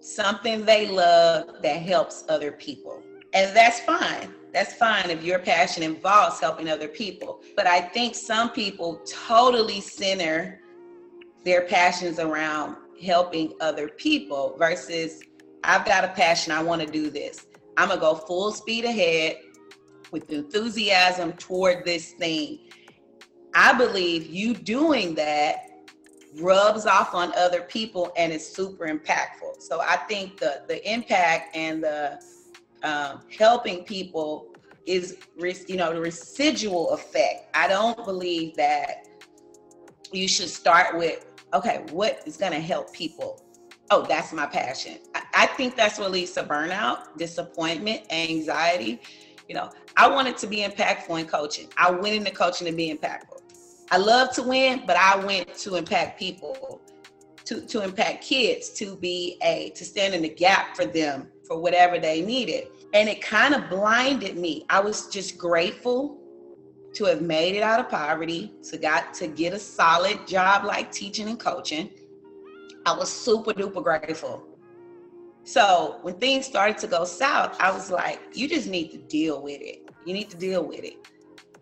[0.00, 3.02] something they love that helps other people.
[3.32, 4.34] And that's fine.
[4.52, 7.42] That's fine if your passion involves helping other people.
[7.56, 10.60] But I think some people totally center
[11.44, 15.22] their passions around helping other people versus
[15.64, 17.46] I've got a passion, I want to do this.
[17.76, 19.38] I'm going to go full speed ahead
[20.10, 22.58] with enthusiasm toward this thing.
[23.54, 25.70] I believe you doing that
[26.40, 29.60] rubs off on other people and is super impactful.
[29.60, 32.22] So I think the the impact and the
[32.82, 34.48] um, helping people
[34.86, 35.18] is
[35.68, 37.54] you know the residual effect.
[37.54, 39.06] I don't believe that
[40.12, 43.44] you should start with okay, what is going to help people?
[43.90, 44.98] Oh, that's my passion.
[45.14, 49.00] I, I think that's what leads to burnout, disappointment, anxiety.
[49.48, 51.68] You know, I wanted to be impactful in coaching.
[51.76, 53.40] I went into coaching to be impactful.
[53.90, 56.80] I love to win, but I went to impact people,
[57.46, 61.58] to, to impact kids, to be a to stand in the gap for them for
[61.58, 62.68] whatever they needed.
[62.94, 64.64] And it kind of blinded me.
[64.70, 66.16] I was just grateful
[66.94, 70.92] to have made it out of poverty, to got to get a solid job like
[70.92, 71.90] teaching and coaching.
[72.86, 74.46] I was super duper grateful.
[75.42, 79.42] So when things started to go south, I was like, you just need to deal
[79.42, 79.88] with it.
[80.04, 80.98] You need to deal with it.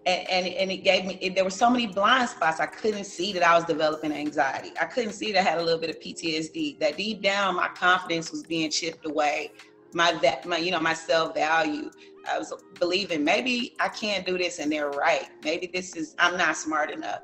[0.05, 2.61] And, and, and it gave me, it, there were so many blind spots.
[2.61, 4.73] I couldn't see that I was developing anxiety.
[4.81, 7.69] I couldn't see that I had a little bit of PTSD, that deep down my
[7.69, 9.53] confidence was being chipped away
[9.93, 11.91] my that my you know my self value
[12.31, 15.29] i was believing maybe i can't do this and they're right.
[15.45, 17.23] Maybe this is i'm not smart enough.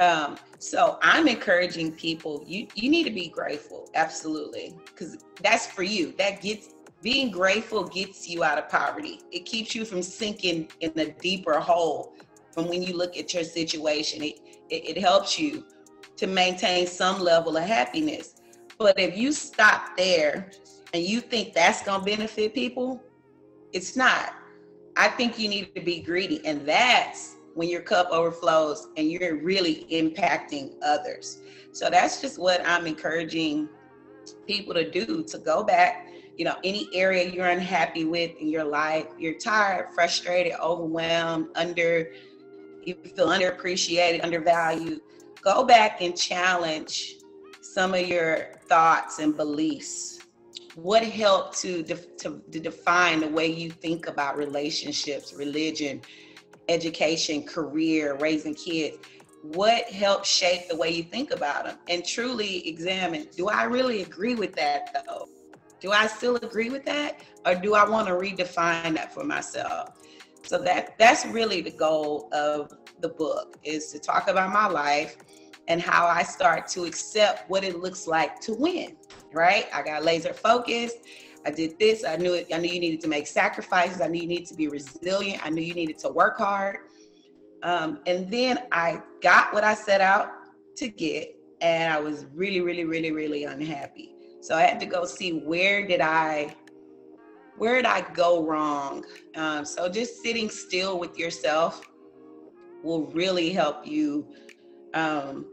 [0.00, 5.82] Um, so i'm encouraging people you you need to be grateful absolutely because that's for
[5.82, 6.12] you.
[6.18, 6.70] That gets
[7.02, 9.20] being grateful gets you out of poverty.
[9.32, 12.14] It keeps you from sinking in a deeper hole
[12.52, 14.22] from when you look at your situation.
[14.22, 14.38] It,
[14.70, 15.66] it, it helps you
[16.16, 18.36] to maintain some level of happiness.
[18.78, 20.50] But if you stop there
[20.92, 23.02] and you think that's going to benefit people,
[23.72, 24.34] it's not.
[24.96, 26.44] I think you need to be greedy.
[26.44, 31.38] And that's when your cup overflows and you're really impacting others.
[31.72, 33.68] So that's just what I'm encouraging
[34.46, 36.08] people to do to go back.
[36.36, 42.12] You know, any area you're unhappy with in your life, you're tired, frustrated, overwhelmed, under,
[42.82, 45.00] you feel underappreciated, undervalued,
[45.42, 47.16] go back and challenge
[47.60, 50.11] some of your thoughts and beliefs
[50.74, 56.00] what helped to, to, to define the way you think about relationships, religion,
[56.68, 58.98] education, career, raising kids?
[59.42, 61.78] What helped shape the way you think about them?
[61.88, 65.28] And truly examine do I really agree with that though?
[65.80, 67.20] Do I still agree with that?
[67.44, 69.90] Or do I want to redefine that for myself?
[70.44, 75.16] So that that's really the goal of the book is to talk about my life
[75.68, 78.96] and how I start to accept what it looks like to win
[79.34, 79.66] right?
[79.72, 80.98] I got laser focused.
[81.44, 82.04] I did this.
[82.04, 82.48] I knew it.
[82.52, 84.00] I knew you needed to make sacrifices.
[84.00, 85.44] I knew you needed to be resilient.
[85.44, 86.78] I knew you needed to work hard.
[87.62, 90.30] Um, and then I got what I set out
[90.76, 94.14] to get, and I was really, really, really, really unhappy.
[94.40, 96.56] So I had to go see where did I,
[97.56, 99.04] where did I go wrong?
[99.36, 101.88] Um, so just sitting still with yourself
[102.82, 104.26] will really help you
[104.94, 105.46] um,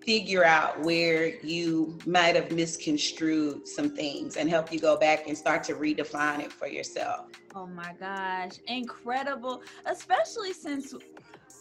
[0.00, 5.36] figure out where you might have misconstrued some things and help you go back and
[5.36, 7.26] start to redefine it for yourself.
[7.54, 9.62] Oh my gosh, incredible.
[9.84, 10.94] Especially since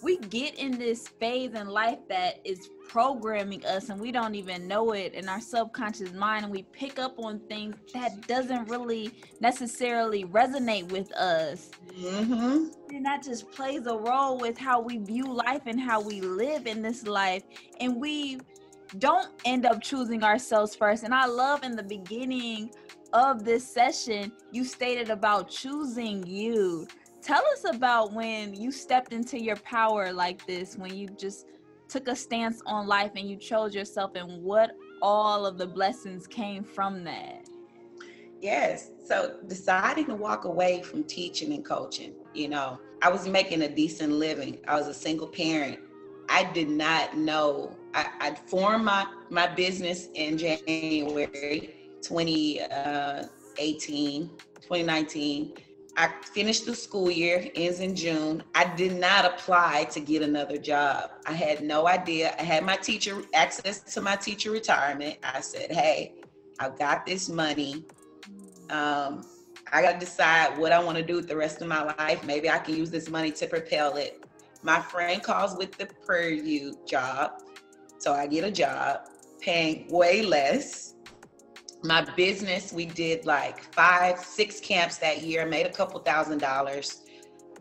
[0.01, 4.67] we get in this phase in life that is programming us and we don't even
[4.67, 9.11] know it in our subconscious mind and we pick up on things that doesn't really
[9.39, 11.69] necessarily resonate with us.
[11.99, 12.95] Mm-hmm.
[12.95, 16.65] and that just plays a role with how we view life and how we live
[16.65, 17.43] in this life.
[17.79, 18.39] And we
[18.97, 21.03] don't end up choosing ourselves first.
[21.03, 22.71] And i love in the beginning
[23.13, 26.87] of this session you stated about choosing you
[27.29, 31.45] tell us about when you stepped into your power like this when you just
[31.87, 36.25] took a stance on life and you chose yourself and what all of the blessings
[36.25, 37.47] came from that
[38.41, 38.91] Yes.
[39.05, 43.67] So deciding to walk away from teaching and coaching, you know, I was making a
[43.67, 44.59] decent living.
[44.65, 45.77] I was a single parent.
[46.29, 47.75] I did not know.
[47.93, 53.23] I, I'd formed my, my business in January 2018, uh,
[54.61, 55.53] 2019.
[55.99, 58.41] I finished the school year, ends in June.
[58.55, 61.11] I did not apply to get another job.
[61.25, 62.33] I had no idea.
[62.39, 65.17] I had my teacher access to my teacher retirement.
[65.21, 66.13] I said, hey,
[66.57, 67.83] I've got this money.
[68.69, 69.25] Um,
[69.73, 72.23] I got to decide what I want to do with the rest of my life.
[72.23, 74.23] Maybe I can use this money to propel it.
[74.63, 77.43] My friend calls with the View job.
[77.97, 79.01] So I get a job
[79.41, 80.95] paying way less.
[81.83, 87.03] My business, we did like five, six camps that year, made a couple thousand dollars.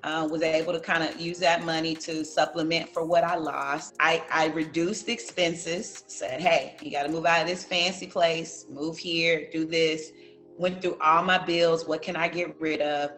[0.04, 3.96] Uh, was able to kind of use that money to supplement for what I lost.
[3.98, 8.66] I, I reduced expenses, said, hey, you got to move out of this fancy place,
[8.70, 10.12] move here, do this
[10.58, 11.86] went through all my bills.
[11.86, 13.12] What can I get rid of?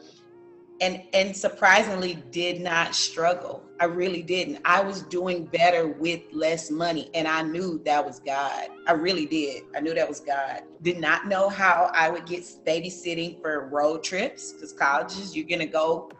[0.80, 3.62] And and surprisingly did not struggle.
[3.80, 4.60] I really didn't.
[4.64, 8.68] I was doing better with less money and I knew that was God.
[8.86, 9.64] I really did.
[9.74, 10.62] I knew that was God.
[10.80, 15.66] Did not know how I would get babysitting for road trips cuz colleges you're to
[15.66, 16.10] go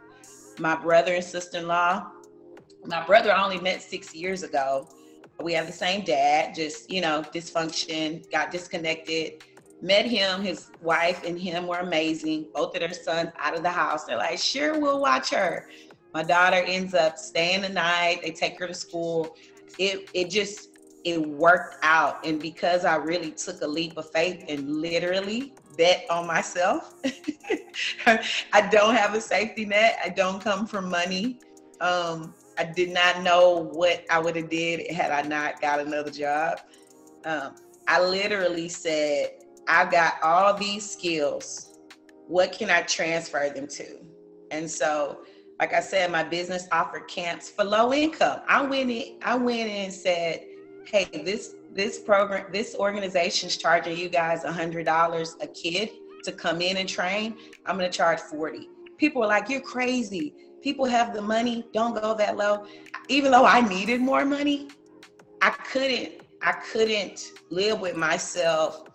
[0.59, 2.07] my brother and sister-in-law.
[2.85, 4.89] My brother I only met 6 years ago.
[5.43, 9.43] We have the same dad, just, you know, dysfunction, got disconnected
[9.83, 12.49] met him, his wife and him were amazing.
[12.55, 14.05] Both of their sons out of the house.
[14.05, 15.69] They're like, sure, we'll watch her.
[16.13, 18.21] My daughter ends up staying the night.
[18.23, 19.37] They take her to school.
[19.79, 20.69] It it just
[21.05, 22.25] it worked out.
[22.27, 26.95] And because I really took a leap of faith and literally bet on myself,
[28.07, 29.99] I don't have a safety net.
[30.05, 31.41] I don't come from money.
[31.81, 36.11] Um, I did not know what I would have did had I not got another
[36.11, 36.61] job.
[37.25, 37.55] Um,
[37.89, 39.31] I literally said,
[39.71, 41.79] I've got all these skills.
[42.27, 44.01] What can I transfer them to?
[44.51, 45.21] And so,
[45.61, 48.41] like I said, my business offered camps for low income.
[48.49, 50.45] I went in, I went in and said,
[50.87, 55.91] hey, this this program, this organization's charging you guys a hundred dollars a kid
[56.25, 57.37] to come in and train.
[57.65, 58.69] I'm gonna charge 40.
[58.99, 60.35] People were like, you're crazy.
[60.63, 62.67] People have the money, don't go that low.
[63.07, 64.67] Even though I needed more money,
[65.43, 68.90] I couldn't, I couldn't live with myself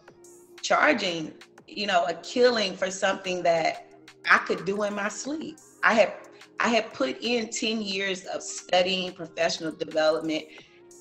[0.66, 1.32] charging,
[1.68, 3.92] you know, a killing for something that
[4.30, 5.60] I could do in my sleep.
[5.84, 6.14] I had
[6.60, 10.46] I had put in 10 years of studying professional development.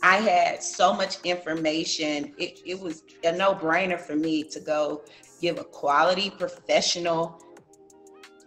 [0.03, 2.35] I had so much information.
[2.37, 5.05] It, it was a no-brainer for me to go
[5.41, 7.41] give a quality professional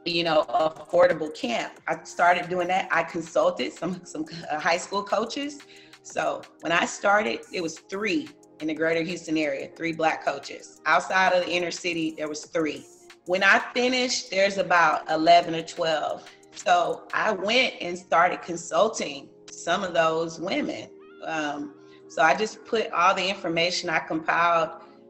[0.06, 5.04] you know affordable camp i started doing that i consulted some some uh, high school
[5.04, 5.60] coaches
[6.02, 8.30] so when i started it was three
[8.62, 10.82] in the greater Houston area, three black coaches.
[10.86, 12.86] Outside of the inner city, there was three.
[13.26, 16.24] When I finished, there's about 11 or 12.
[16.56, 20.90] So I went and started consulting some of those women.
[21.24, 21.76] Um,
[22.08, 24.70] so I just put all the information I compiled,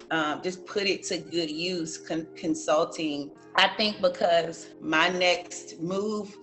[0.09, 3.31] um, just put it to good use, con- consulting.
[3.55, 6.35] I think because my next move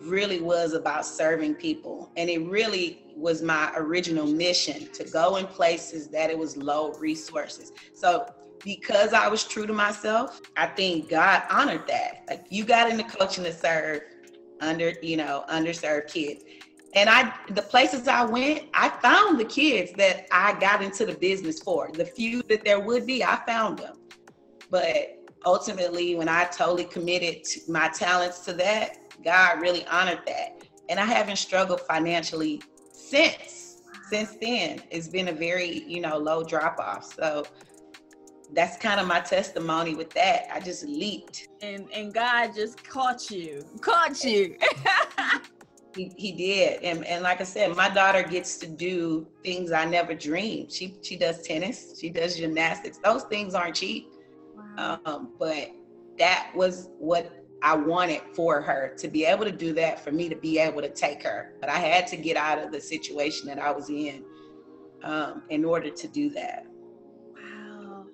[0.00, 2.10] really was about serving people.
[2.16, 6.92] And it really was my original mission to go in places that it was low
[6.94, 7.72] resources.
[7.94, 8.26] So
[8.64, 12.24] because I was true to myself, I think God honored that.
[12.28, 14.02] Like you got into coaching to serve
[14.60, 16.44] under, you know, underserved kids.
[16.94, 21.14] And I the places I went, I found the kids that I got into the
[21.14, 21.90] business for.
[21.92, 23.98] The few that there would be, I found them.
[24.70, 30.62] But ultimately when I totally committed my talents to that, God really honored that.
[30.88, 32.62] And I haven't struggled financially
[33.10, 33.64] since.
[34.10, 37.12] Since then, it's been a very, you know, low drop off.
[37.12, 37.44] So
[38.54, 40.46] that's kind of my testimony with that.
[40.52, 41.48] I just leaped.
[41.60, 43.64] And and God just caught you.
[43.80, 44.56] Caught you.
[45.94, 46.82] he, he did.
[46.82, 50.72] And and like I said, my daughter gets to do things I never dreamed.
[50.72, 52.98] She she does tennis, she does gymnastics.
[53.04, 54.08] Those things aren't cheap.
[54.56, 55.00] Wow.
[55.04, 55.70] Um, but
[56.18, 60.28] that was what I wanted for her to be able to do that, for me
[60.28, 61.54] to be able to take her.
[61.60, 64.24] But I had to get out of the situation that I was in
[65.02, 66.66] um, in order to do that.
[67.34, 68.06] Wow,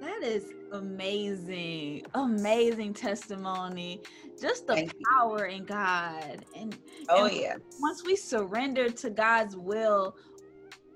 [0.00, 2.04] that is amazing.
[2.14, 4.02] Amazing testimony.
[4.40, 5.56] Just the Thank power you.
[5.56, 6.44] in God.
[6.54, 6.76] And
[7.08, 7.56] oh, and yeah.
[7.80, 10.14] Once we surrender to God's will,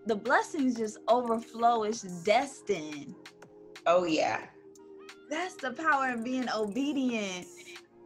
[0.07, 1.83] the blessings just overflow.
[1.83, 3.15] It's destined.
[3.87, 4.47] Oh, yeah.
[5.29, 7.49] That's the power of being obedient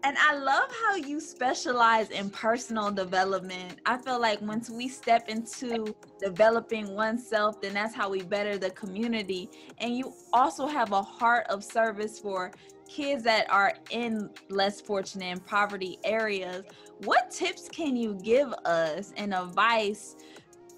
[0.03, 3.81] And I love how you specialize in personal development.
[3.85, 8.71] I feel like once we step into developing oneself, then that's how we better the
[8.71, 9.51] community.
[9.79, 12.51] And you also have a heart of service for
[12.89, 16.65] kids that are in less fortunate and poverty areas.
[17.05, 20.17] What tips can you give us and advice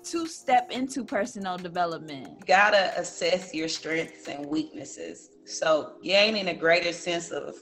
[0.04, 2.28] to step into personal development?
[2.40, 5.30] You gotta assess your strengths and weaknesses.
[5.44, 7.54] So gaining a greater sense of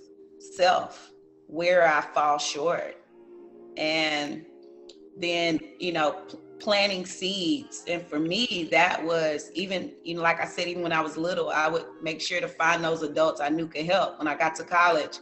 [0.56, 1.09] self
[1.50, 2.96] where I fall short.
[3.76, 4.44] And
[5.16, 6.24] then, you know,
[6.58, 7.84] planting seeds.
[7.88, 11.16] And for me, that was even, you know, like I said, even when I was
[11.16, 14.18] little, I would make sure to find those adults I knew could help.
[14.18, 15.18] When I got to college,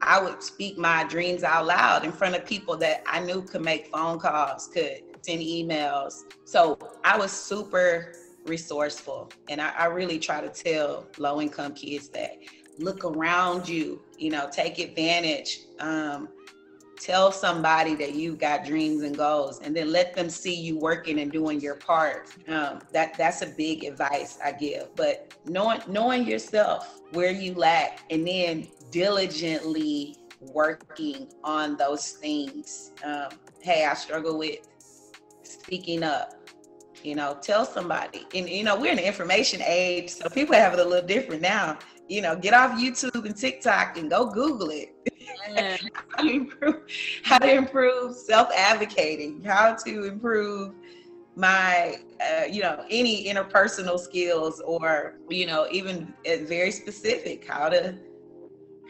[0.00, 3.62] I would speak my dreams out loud in front of people that I knew could
[3.62, 6.24] make phone calls, could send emails.
[6.44, 8.12] So I was super
[8.44, 9.30] resourceful.
[9.48, 12.38] And I, I really try to tell low income kids that
[12.82, 15.60] look around you, you know, take advantage.
[15.78, 16.28] Um,
[17.02, 21.18] tell somebody that you've got dreams and goals and then let them see you working
[21.18, 26.24] and doing your part um, that that's a big advice i give but knowing knowing
[26.24, 33.30] yourself where you lack and then diligently working on those things um,
[33.60, 34.60] hey i struggle with
[35.42, 36.34] speaking up
[37.02, 40.72] you know tell somebody and you know we're in the information age so people have
[40.72, 41.76] it a little different now
[42.12, 44.94] you know, get off YouTube and TikTok and go Google it.
[46.10, 46.82] how, to improve,
[47.24, 50.74] how to improve self-advocating, how to improve
[51.36, 57.96] my, uh, you know, any interpersonal skills, or you know, even very specific, how to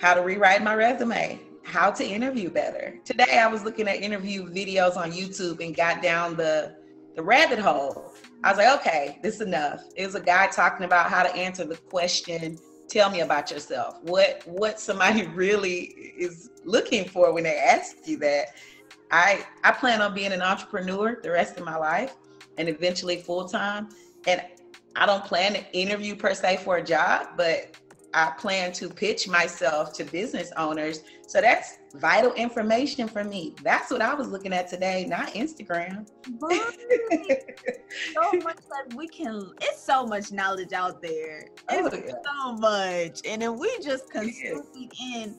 [0.01, 2.99] how to rewrite my resume, how to interview better.
[3.05, 6.75] Today, I was looking at interview videos on YouTube and got down the
[7.15, 8.13] the rabbit hole.
[8.43, 9.85] I was like, okay, this is enough.
[9.95, 12.59] It was a guy talking about how to answer the question
[12.93, 13.99] tell me about yourself.
[14.03, 18.49] What what somebody really is looking for when they ask you that.
[19.11, 22.15] I i plan on being an entrepreneur the rest of my life
[22.59, 23.89] and eventually full-time.
[24.27, 24.43] And
[24.95, 27.75] i don't plan to interview per se for a job but
[28.15, 31.03] I plan to pitch myself to business owners.
[31.27, 33.55] So that's vital information for me.
[33.63, 36.07] That's what I was looking at today, not Instagram.
[36.41, 36.49] so
[38.43, 41.47] much that we can, it's so much knowledge out there.
[41.71, 42.15] Oh, it's yeah.
[42.25, 43.21] so much.
[43.27, 45.39] And if we just consume in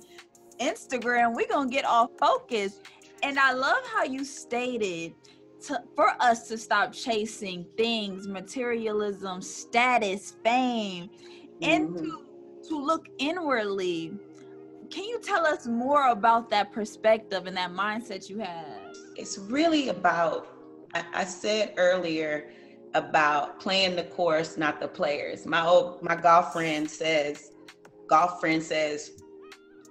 [0.59, 2.79] Instagram, we're going to get off focus.
[3.23, 5.13] And I love how you stated
[5.67, 11.63] to, for us to stop chasing things, materialism, status, fame, mm-hmm.
[11.63, 12.23] and to
[12.69, 14.13] to look inwardly.
[14.93, 18.93] Can you tell us more about that perspective and that mindset you have?
[19.15, 20.47] It's really about,
[20.93, 22.51] I, said earlier,
[22.93, 25.47] about playing the course, not the players.
[25.47, 27.53] My old my golf friend says,
[28.07, 29.13] golf friend says,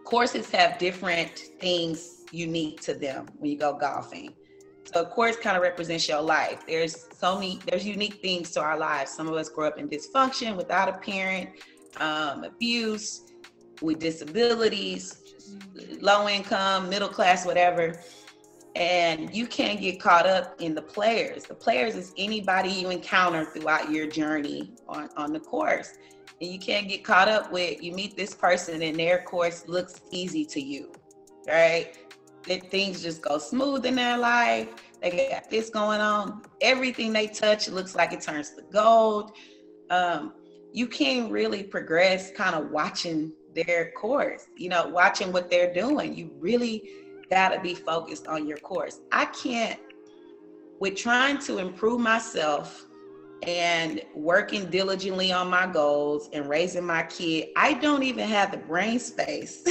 [0.04, 4.32] courses have different things unique to them when you go golfing.
[4.84, 6.62] So a course kind of represents your life.
[6.68, 9.10] There's so many, there's unique things to our lives.
[9.10, 11.50] Some of us grow up in dysfunction without a parent
[11.98, 13.31] um, abuse,
[13.82, 15.22] with disabilities,
[16.00, 18.00] low income, middle class, whatever.
[18.74, 21.44] And you can't get caught up in the players.
[21.44, 25.92] The players is anybody you encounter throughout your journey on, on the course.
[26.40, 30.00] And you can't get caught up with you meet this person and their course looks
[30.10, 30.92] easy to you,
[31.46, 31.98] right?
[32.48, 34.68] That things just go smooth in their life.
[35.02, 36.42] They got this going on.
[36.60, 39.32] Everything they touch looks like it turns to gold.
[39.90, 40.32] Um,
[40.72, 46.14] you can't really progress kind of watching their course, you know, watching what they're doing.
[46.16, 46.88] You really
[47.30, 49.00] got to be focused on your course.
[49.10, 49.80] I can't,
[50.80, 52.86] with trying to improve myself
[53.42, 58.58] and working diligently on my goals and raising my kid, I don't even have the
[58.58, 59.64] brain space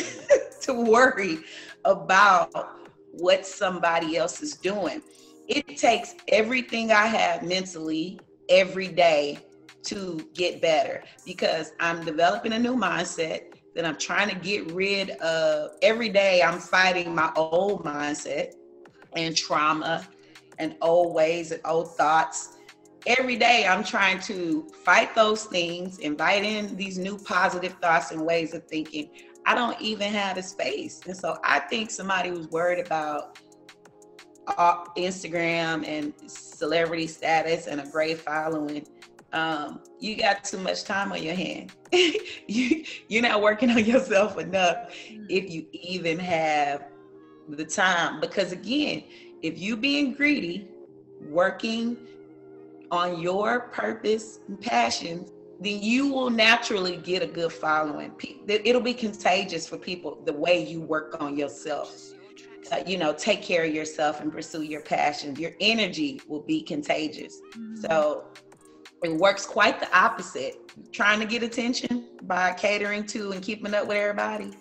[0.61, 1.39] to worry
[1.86, 2.79] about
[3.11, 5.01] what somebody else is doing.
[5.47, 8.19] It takes everything I have mentally
[8.49, 9.39] every day
[9.84, 15.11] to get better because I'm developing a new mindset that I'm trying to get rid
[15.11, 15.72] of.
[15.82, 18.53] Every day I'm fighting my old mindset
[19.15, 20.07] and trauma
[20.59, 22.57] and old ways and old thoughts.
[23.05, 28.26] Every day I'm trying to fight those things, invite in these new positive thoughts and
[28.26, 29.09] ways of thinking.
[29.45, 31.01] I don't even have a space.
[31.07, 33.39] And so I think somebody was worried about
[34.57, 38.86] uh, Instagram and celebrity status and a great following
[39.34, 41.71] um, you got too much time on your hand.
[42.47, 44.77] you you're not working on yourself enough
[45.09, 45.25] mm.
[45.29, 46.86] if you even have
[47.49, 48.19] the time.
[48.19, 49.03] Because again,
[49.41, 50.67] if you being greedy,
[51.29, 51.97] working
[52.91, 58.11] on your purpose and passions then you will naturally get a good following.
[58.47, 62.13] It'll be contagious for people the way you work on yourself.
[62.71, 65.39] Uh, you know, take care of yourself and pursue your passions.
[65.39, 67.39] Your energy will be contagious.
[67.51, 67.75] Mm-hmm.
[67.75, 68.25] So
[69.04, 70.58] it works quite the opposite.
[70.91, 74.52] Trying to get attention by catering to and keeping up with everybody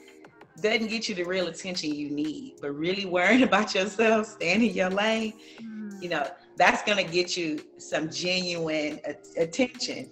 [0.61, 2.57] doesn't get you the real attention you need.
[2.61, 6.03] But really worrying about yourself, staying in your lane, mm-hmm.
[6.03, 6.27] you know,
[6.57, 9.01] that's gonna get you some genuine
[9.37, 10.11] attention.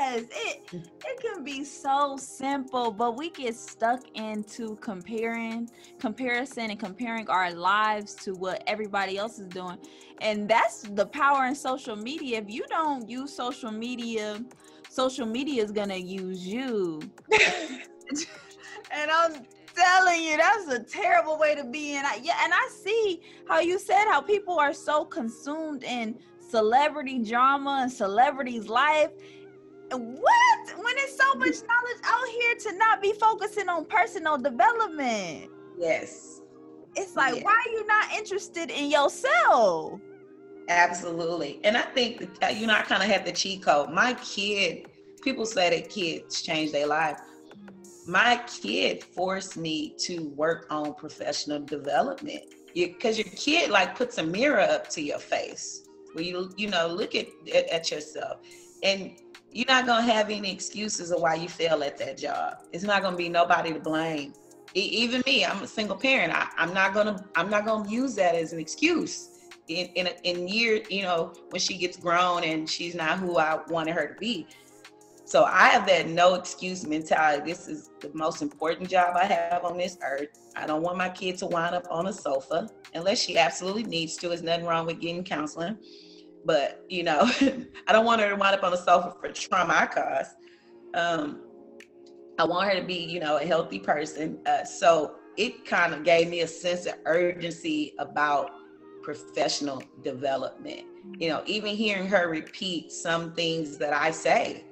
[0.00, 6.80] Yes, it it can be so simple, but we get stuck into comparing, comparison, and
[6.80, 9.76] comparing our lives to what everybody else is doing,
[10.22, 12.38] and that's the power in social media.
[12.38, 14.42] If you don't use social media,
[14.88, 17.02] social media is gonna use you.
[18.90, 19.44] and I'm
[19.76, 21.96] telling you, that's a terrible way to be.
[21.96, 26.18] And I, yeah, and I see how you said how people are so consumed in
[26.50, 29.10] celebrity drama and celebrities' life
[29.98, 30.76] what?
[30.76, 35.50] When there's so much knowledge out here to not be focusing on personal development.
[35.78, 36.40] Yes.
[36.96, 37.44] It's like, yes.
[37.44, 40.00] why are you not interested in yourself?
[40.68, 41.60] Absolutely.
[41.64, 43.90] And I think uh, you know, I kind of had the cheat code.
[43.90, 44.88] My kid,
[45.22, 47.18] people say that kids change their life.
[48.06, 52.42] My kid forced me to work on professional development
[52.74, 55.82] because you, your kid like puts a mirror up to your face
[56.12, 58.38] where you you know look at at yourself
[58.82, 59.12] and
[59.52, 62.58] you're not gonna have any excuses of why you fail at that job.
[62.72, 64.32] It's not gonna be nobody to blame.
[64.74, 66.32] even me, I'm a single parent.
[66.32, 69.28] I, am not gonna I'm not gonna use that as an excuse.
[69.68, 73.60] In in in year, you know, when she gets grown and she's not who I
[73.68, 74.46] wanted her to be.
[75.24, 77.52] So I have that no excuse mentality.
[77.52, 80.28] This is the most important job I have on this earth.
[80.56, 84.16] I don't want my kid to wind up on a sofa unless she absolutely needs
[84.16, 84.28] to.
[84.28, 85.78] There's nothing wrong with getting counseling
[86.44, 87.20] but you know,
[87.86, 90.32] I don't want her to wind up on the sofa for trauma I caused.
[90.94, 91.42] Um,
[92.38, 94.38] I want her to be, you know, a healthy person.
[94.46, 98.50] Uh, so it kind of gave me a sense of urgency about
[99.02, 100.86] professional development.
[101.18, 104.64] You know, even hearing her repeat some things that I say.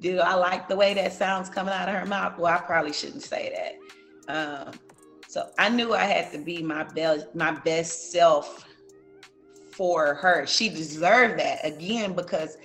[0.00, 2.38] Do I like the way that sounds coming out of her mouth?
[2.38, 3.76] Well, I probably shouldn't say
[4.26, 4.66] that.
[4.68, 4.74] Um,
[5.28, 8.66] so I knew I had to be my best, my best self
[9.76, 10.46] for her.
[10.46, 12.56] She deserved that again because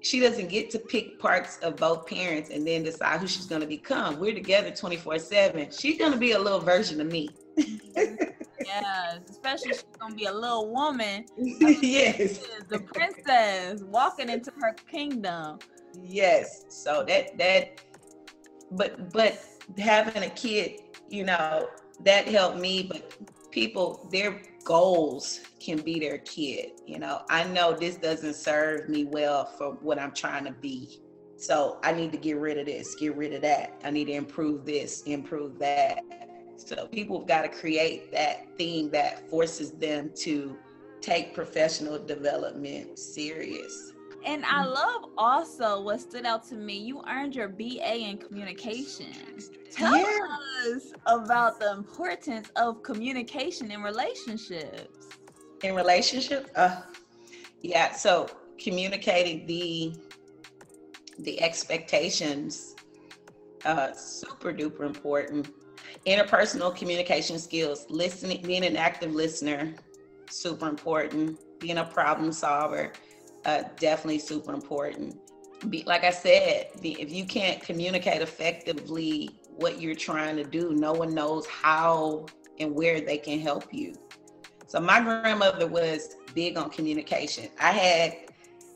[0.00, 3.62] she doesn't get to pick parts of both parents and then decide who she's going
[3.62, 4.20] to become.
[4.20, 5.70] We're together 24 7.
[5.70, 7.30] She's going to be a little version of me.
[7.56, 11.24] yes, especially she's going to be a little woman.
[11.36, 12.46] yes.
[12.68, 15.58] The princess walking into her kingdom.
[16.02, 16.66] Yes.
[16.68, 17.80] So that, that,
[18.72, 19.42] but, but
[19.78, 21.68] having a kid, you know,
[22.00, 22.82] that helped me.
[22.82, 23.16] But
[23.50, 26.72] people, their goals can be their kid.
[26.86, 31.00] You know, I know this doesn't serve me well for what I'm trying to be.
[31.36, 33.80] So I need to get rid of this, get rid of that.
[33.84, 36.00] I need to improve this, improve that.
[36.56, 40.56] So people have got to create that thing that forces them to
[41.00, 43.93] take professional development serious.
[44.24, 46.78] And I love also what stood out to me.
[46.78, 49.12] You earned your BA in communication.
[49.70, 50.38] Tell yeah.
[50.66, 55.08] us about the importance of communication in relationships.
[55.62, 56.82] In relationships, uh,
[57.60, 57.92] yeah.
[57.92, 59.94] So communicating the
[61.18, 62.74] the expectations,
[63.66, 65.50] uh, super duper important.
[66.06, 69.74] Interpersonal communication skills, listening, being an active listener,
[70.30, 71.38] super important.
[71.60, 72.92] Being a problem solver
[73.44, 75.16] uh, definitely super important.
[75.70, 80.92] Be, like I said, if you can't communicate effectively what you're trying to do, no
[80.92, 82.26] one knows how
[82.58, 83.94] and where they can help you.
[84.66, 87.48] So my grandmother was big on communication.
[87.60, 88.16] I had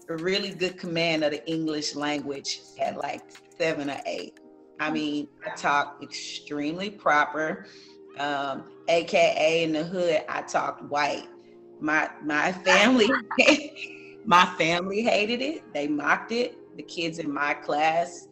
[0.08, 3.22] a really good command of the English language at like
[3.58, 4.38] seven or eight.
[4.80, 7.66] I mean, I talk extremely proper.
[8.18, 11.28] Um, AKA in the hood, I talked white.
[11.80, 13.08] My my family
[14.24, 15.72] My family hated it.
[15.72, 16.58] They mocked it.
[16.76, 18.28] The kids in my class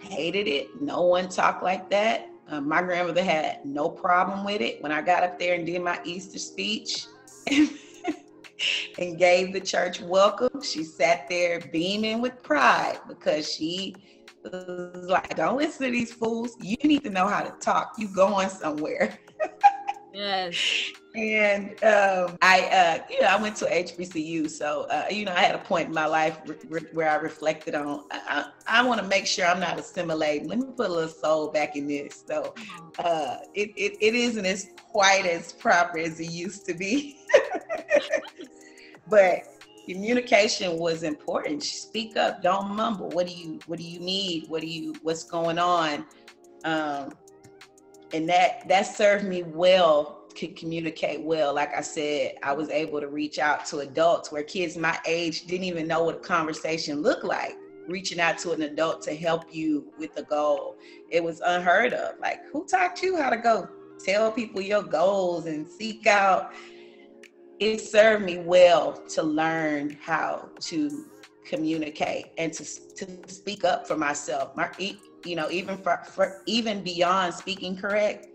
[0.00, 0.80] hated it.
[0.80, 2.28] No one talked like that.
[2.48, 4.82] Um, my grandmother had no problem with it.
[4.82, 7.06] When I got up there and did my Easter speech
[7.50, 13.94] and gave the church welcome, she sat there beaming with pride because she
[14.42, 16.56] was like, Don't listen to these fools.
[16.60, 17.94] You need to know how to talk.
[17.98, 19.18] You going somewhere.
[20.14, 25.32] yes and um, I, uh, you know, I went to HBCU, so uh, you know,
[25.32, 28.04] I had a point in my life re- where I reflected on.
[28.10, 30.48] I, I, I want to make sure I'm not assimilating.
[30.48, 32.24] Let me put a little soul back in this.
[32.26, 32.52] So
[32.98, 37.16] uh, it, it it isn't as quite as proper as it used to be,
[39.08, 39.44] but
[39.86, 41.62] communication was important.
[41.62, 43.10] Speak up, don't mumble.
[43.10, 44.48] What do you what do you need?
[44.48, 46.06] What do you what's going on?
[46.64, 47.12] Um,
[48.14, 51.52] and that that served me well could communicate well.
[51.52, 55.46] Like I said, I was able to reach out to adults where kids my age
[55.46, 57.56] didn't even know what a conversation looked like.
[57.88, 60.76] Reaching out to an adult to help you with the goal.
[61.10, 62.18] It was unheard of.
[62.20, 63.68] Like, who taught you how to go
[64.04, 66.54] tell people your goals and seek out?
[67.58, 71.04] It served me well to learn how to
[71.44, 72.64] communicate and to,
[72.96, 74.56] to speak up for myself.
[74.56, 78.28] My, you know, even for, for even beyond speaking correct,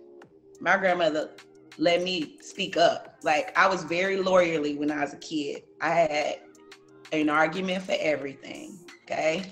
[0.59, 1.31] my grandmother
[1.77, 3.15] let me speak up.
[3.23, 5.63] Like I was very lawyerly when I was a kid.
[5.81, 6.39] I had
[7.11, 8.79] an argument for everything.
[9.03, 9.43] Okay.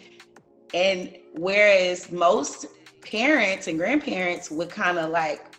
[0.74, 2.68] And whereas most
[3.02, 5.56] parents and grandparents would kind of like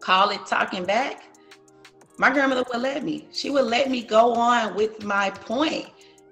[0.00, 1.24] call it talking back,
[2.18, 3.28] my grandmother would let me.
[3.32, 5.88] She would let me go on with my point.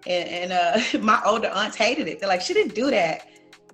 [0.06, 2.20] And, and uh, my older aunts hated it.
[2.20, 3.28] They're like, she didn't do that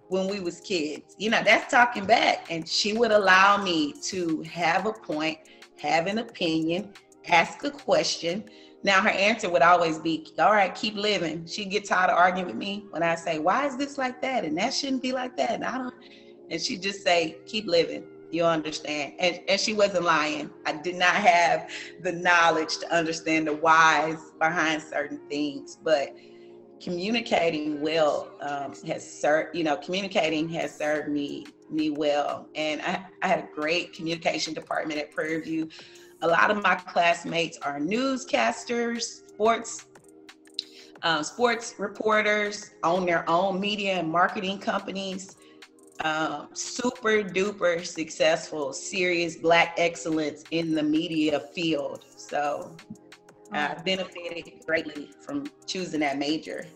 [0.09, 1.15] when we was kids.
[1.19, 2.47] You know, that's talking back.
[2.51, 5.39] And she would allow me to have a point
[5.79, 6.93] have an opinion,
[7.29, 8.45] ask a question.
[8.83, 11.47] Now her answer would always be, all right, keep living.
[11.47, 14.45] She'd get tired of arguing with me when I say, why is this like that?
[14.45, 15.51] And that shouldn't be like that.
[15.51, 15.95] And I don't,
[16.51, 18.05] and she'd just say, keep living.
[18.31, 19.15] You'll understand.
[19.19, 20.51] And, and she wasn't lying.
[20.65, 21.71] I did not have
[22.03, 26.15] the knowledge to understand the whys behind certain things, but
[26.81, 32.49] communicating well um, has served, you know, communicating has served me me well.
[32.55, 35.69] And I, I had a great communication department at Prairie View.
[36.23, 39.87] A lot of my classmates are newscasters, sports,
[41.03, 45.37] um, sports reporters, own their own media and marketing companies.
[46.03, 52.05] Um, super duper successful, serious black excellence in the media field.
[52.17, 52.77] So
[53.53, 56.67] I benefited greatly from choosing that major.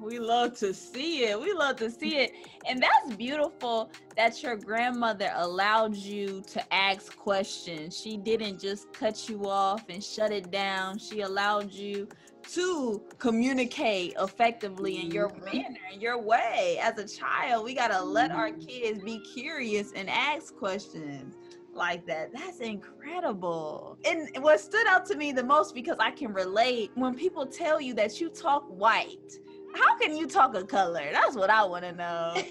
[0.00, 1.40] We love to see it.
[1.40, 2.32] We love to see it.
[2.68, 8.00] And that's beautiful that your grandmother allowed you to ask questions.
[8.00, 10.98] She didn't just cut you off and shut it down.
[10.98, 12.08] She allowed you
[12.54, 15.44] to communicate effectively in your mm-hmm.
[15.44, 16.78] manner, in your way.
[16.82, 18.60] As a child, we got to let our mm-hmm.
[18.60, 21.36] kids be curious and ask questions
[21.72, 22.32] like that.
[22.32, 23.98] That's incredible.
[24.04, 27.80] And what stood out to me the most because I can relate when people tell
[27.80, 29.38] you that you talk white
[29.74, 31.08] how can you talk a color?
[31.12, 32.42] That's what I want to know.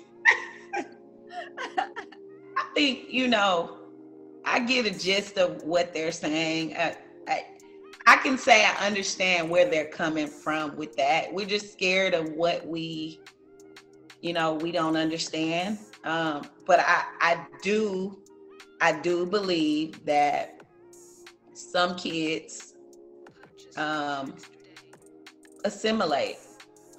[2.58, 3.78] I think you know,
[4.46, 6.76] I get a gist of what they're saying.
[6.76, 7.46] I, I,
[8.08, 11.34] I can say I understand where they're coming from with that.
[11.34, 13.20] We're just scared of what we,
[14.22, 15.78] you know, we don't understand.
[16.06, 18.18] Um, but I, I do,
[18.80, 20.62] I do believe that
[21.54, 22.76] some kids
[23.76, 24.36] um,
[25.66, 26.38] assimilate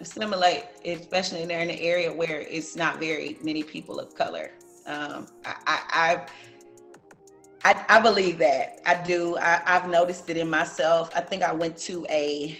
[0.00, 4.52] assimilate, especially they're in an area where it's not very many people of color.
[4.86, 6.26] Um, I, I,
[7.64, 8.80] I, I, believe that.
[8.86, 9.36] I do.
[9.38, 11.10] I, I've noticed it in myself.
[11.14, 12.58] I think I went to a,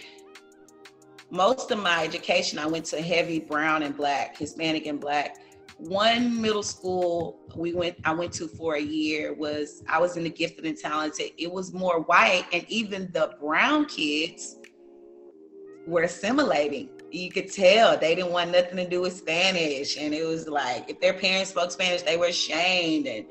[1.31, 5.37] most of my education, I went to heavy brown and black, Hispanic and black.
[5.77, 10.23] One middle school we went, I went to for a year was, I was in
[10.23, 11.31] the gifted and talented.
[11.37, 14.57] It was more white and even the brown kids
[15.87, 19.97] were assimilating you could tell they didn't want nothing to do with Spanish.
[19.97, 23.25] And it was like if their parents spoke Spanish, they were ashamed and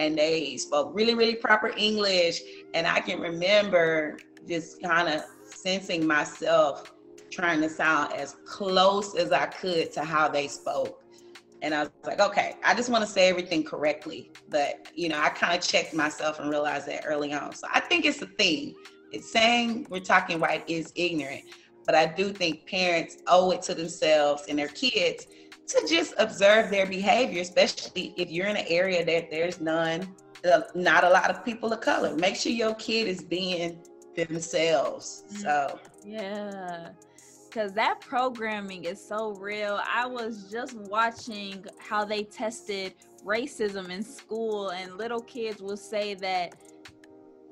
[0.00, 2.40] and they spoke really, really proper English.
[2.72, 6.94] And I can remember just kind of sensing myself
[7.30, 11.04] trying to sound as close as I could to how they spoke.
[11.60, 14.32] And I was like, okay, I just want to say everything correctly.
[14.48, 17.54] But, you know, I kind of checked myself and realized that early on.
[17.54, 18.74] So I think it's a thing.
[19.12, 21.42] It's saying we're talking white is ignorant.
[21.84, 25.26] But I do think parents owe it to themselves and their kids
[25.72, 30.14] to just observe their behavior, especially if you're in an area that there's none,
[30.44, 32.14] uh, not a lot of people of color.
[32.16, 33.82] Make sure your kid is being
[34.16, 35.24] themselves.
[35.28, 35.42] Mm-hmm.
[35.42, 36.88] So, yeah
[37.50, 39.80] because that programming is so real.
[39.84, 42.94] I was just watching how they tested
[43.24, 46.54] racism in school, and little kids will say that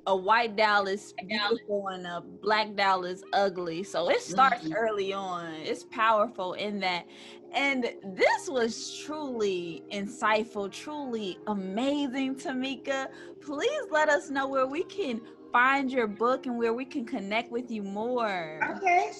[0.06, 3.82] a white doll is beautiful and a black doll is ugly.
[3.82, 4.72] So it starts mm-hmm.
[4.72, 5.52] early on.
[5.54, 7.06] It's powerful in that.
[7.54, 13.08] And this was truly insightful, truly amazing, Tamika.
[13.40, 15.20] Please let us know where we can
[15.52, 18.60] find your book and where we can connect with you more.
[18.76, 19.12] Okay.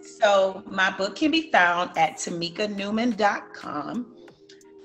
[0.00, 4.14] So my book can be found at tamikanewman.com.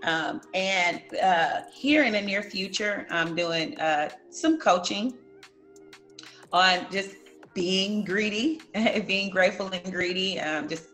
[0.04, 5.18] Um, and uh, here in the near future, I'm doing uh, some coaching
[6.52, 7.16] on just
[7.54, 8.62] being greedy,
[9.08, 10.40] being grateful and greedy.
[10.40, 10.88] Um, just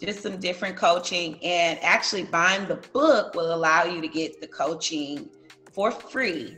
[0.00, 4.46] just some different coaching, and actually buying the book will allow you to get the
[4.46, 5.28] coaching
[5.72, 6.56] for free.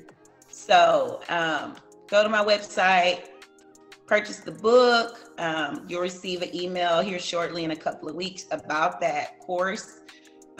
[0.48, 1.76] So um,
[2.08, 3.28] go to my website,
[4.06, 5.18] purchase the book.
[5.38, 10.00] Um, you'll receive an email here shortly in a couple of weeks about that course.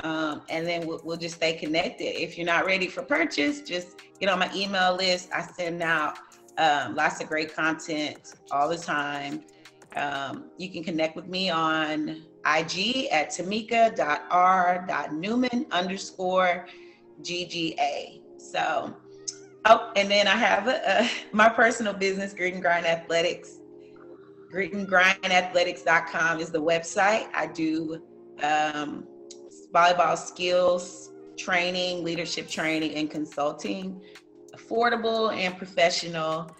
[0.05, 2.23] Um, and then we'll, we'll, just stay connected.
[2.23, 5.29] If you're not ready for purchase, just get on my email list.
[5.35, 6.19] I send out
[6.57, 9.43] um, lots of great content all the time.
[9.97, 13.97] Um, you can connect with me on IG at tamika.r.newman
[15.71, 16.67] underscore
[17.23, 18.21] GGA.
[18.39, 18.97] So,
[19.67, 23.59] oh, and then I have a, a, my personal business, Grit and Grind Athletics.
[24.53, 27.29] Gritandgrindathletics.com is the website.
[27.35, 28.03] I do
[28.43, 29.07] um,
[29.73, 34.03] volleyball skills training, leadership training, and consulting
[34.55, 36.51] affordable and professional.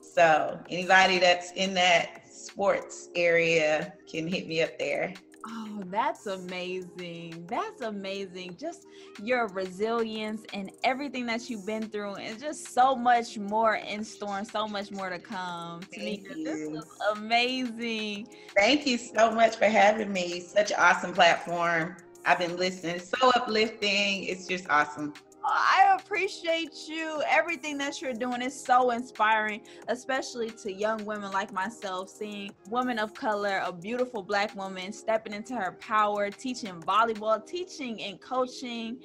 [0.00, 5.14] So anybody that's in that sports area can hit me up there.
[5.46, 7.46] Oh, that's amazing.
[7.48, 8.56] That's amazing.
[8.58, 8.86] Just
[9.22, 14.38] your resilience and everything that you've been through, and just so much more in store
[14.38, 15.80] and so much more to come.
[15.94, 16.44] Thank Tamika, you.
[16.44, 16.84] this is
[17.16, 18.28] amazing.
[18.56, 20.40] Thank you so much for having me.
[20.40, 21.96] Such an awesome platform.
[22.26, 22.96] I've been listening.
[22.96, 24.24] It's so uplifting.
[24.24, 25.14] It's just awesome.
[25.44, 27.22] I appreciate you.
[27.26, 32.98] Everything that you're doing is so inspiring, especially to young women like myself, seeing women
[32.98, 38.98] of color, a beautiful black woman stepping into her power, teaching volleyball, teaching and coaching.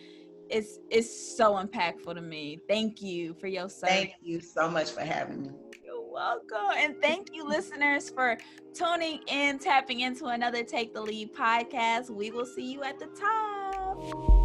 [0.49, 2.59] It's it's so impactful to me.
[2.67, 3.95] Thank you for your service.
[3.95, 5.49] Thank you so much for having me.
[5.83, 6.77] You're welcome.
[6.77, 8.37] And thank you, listeners, for
[8.73, 12.09] tuning in, tapping into another Take the Lead podcast.
[12.11, 14.44] We will see you at the top.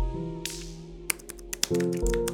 [1.73, 2.30] Thank you.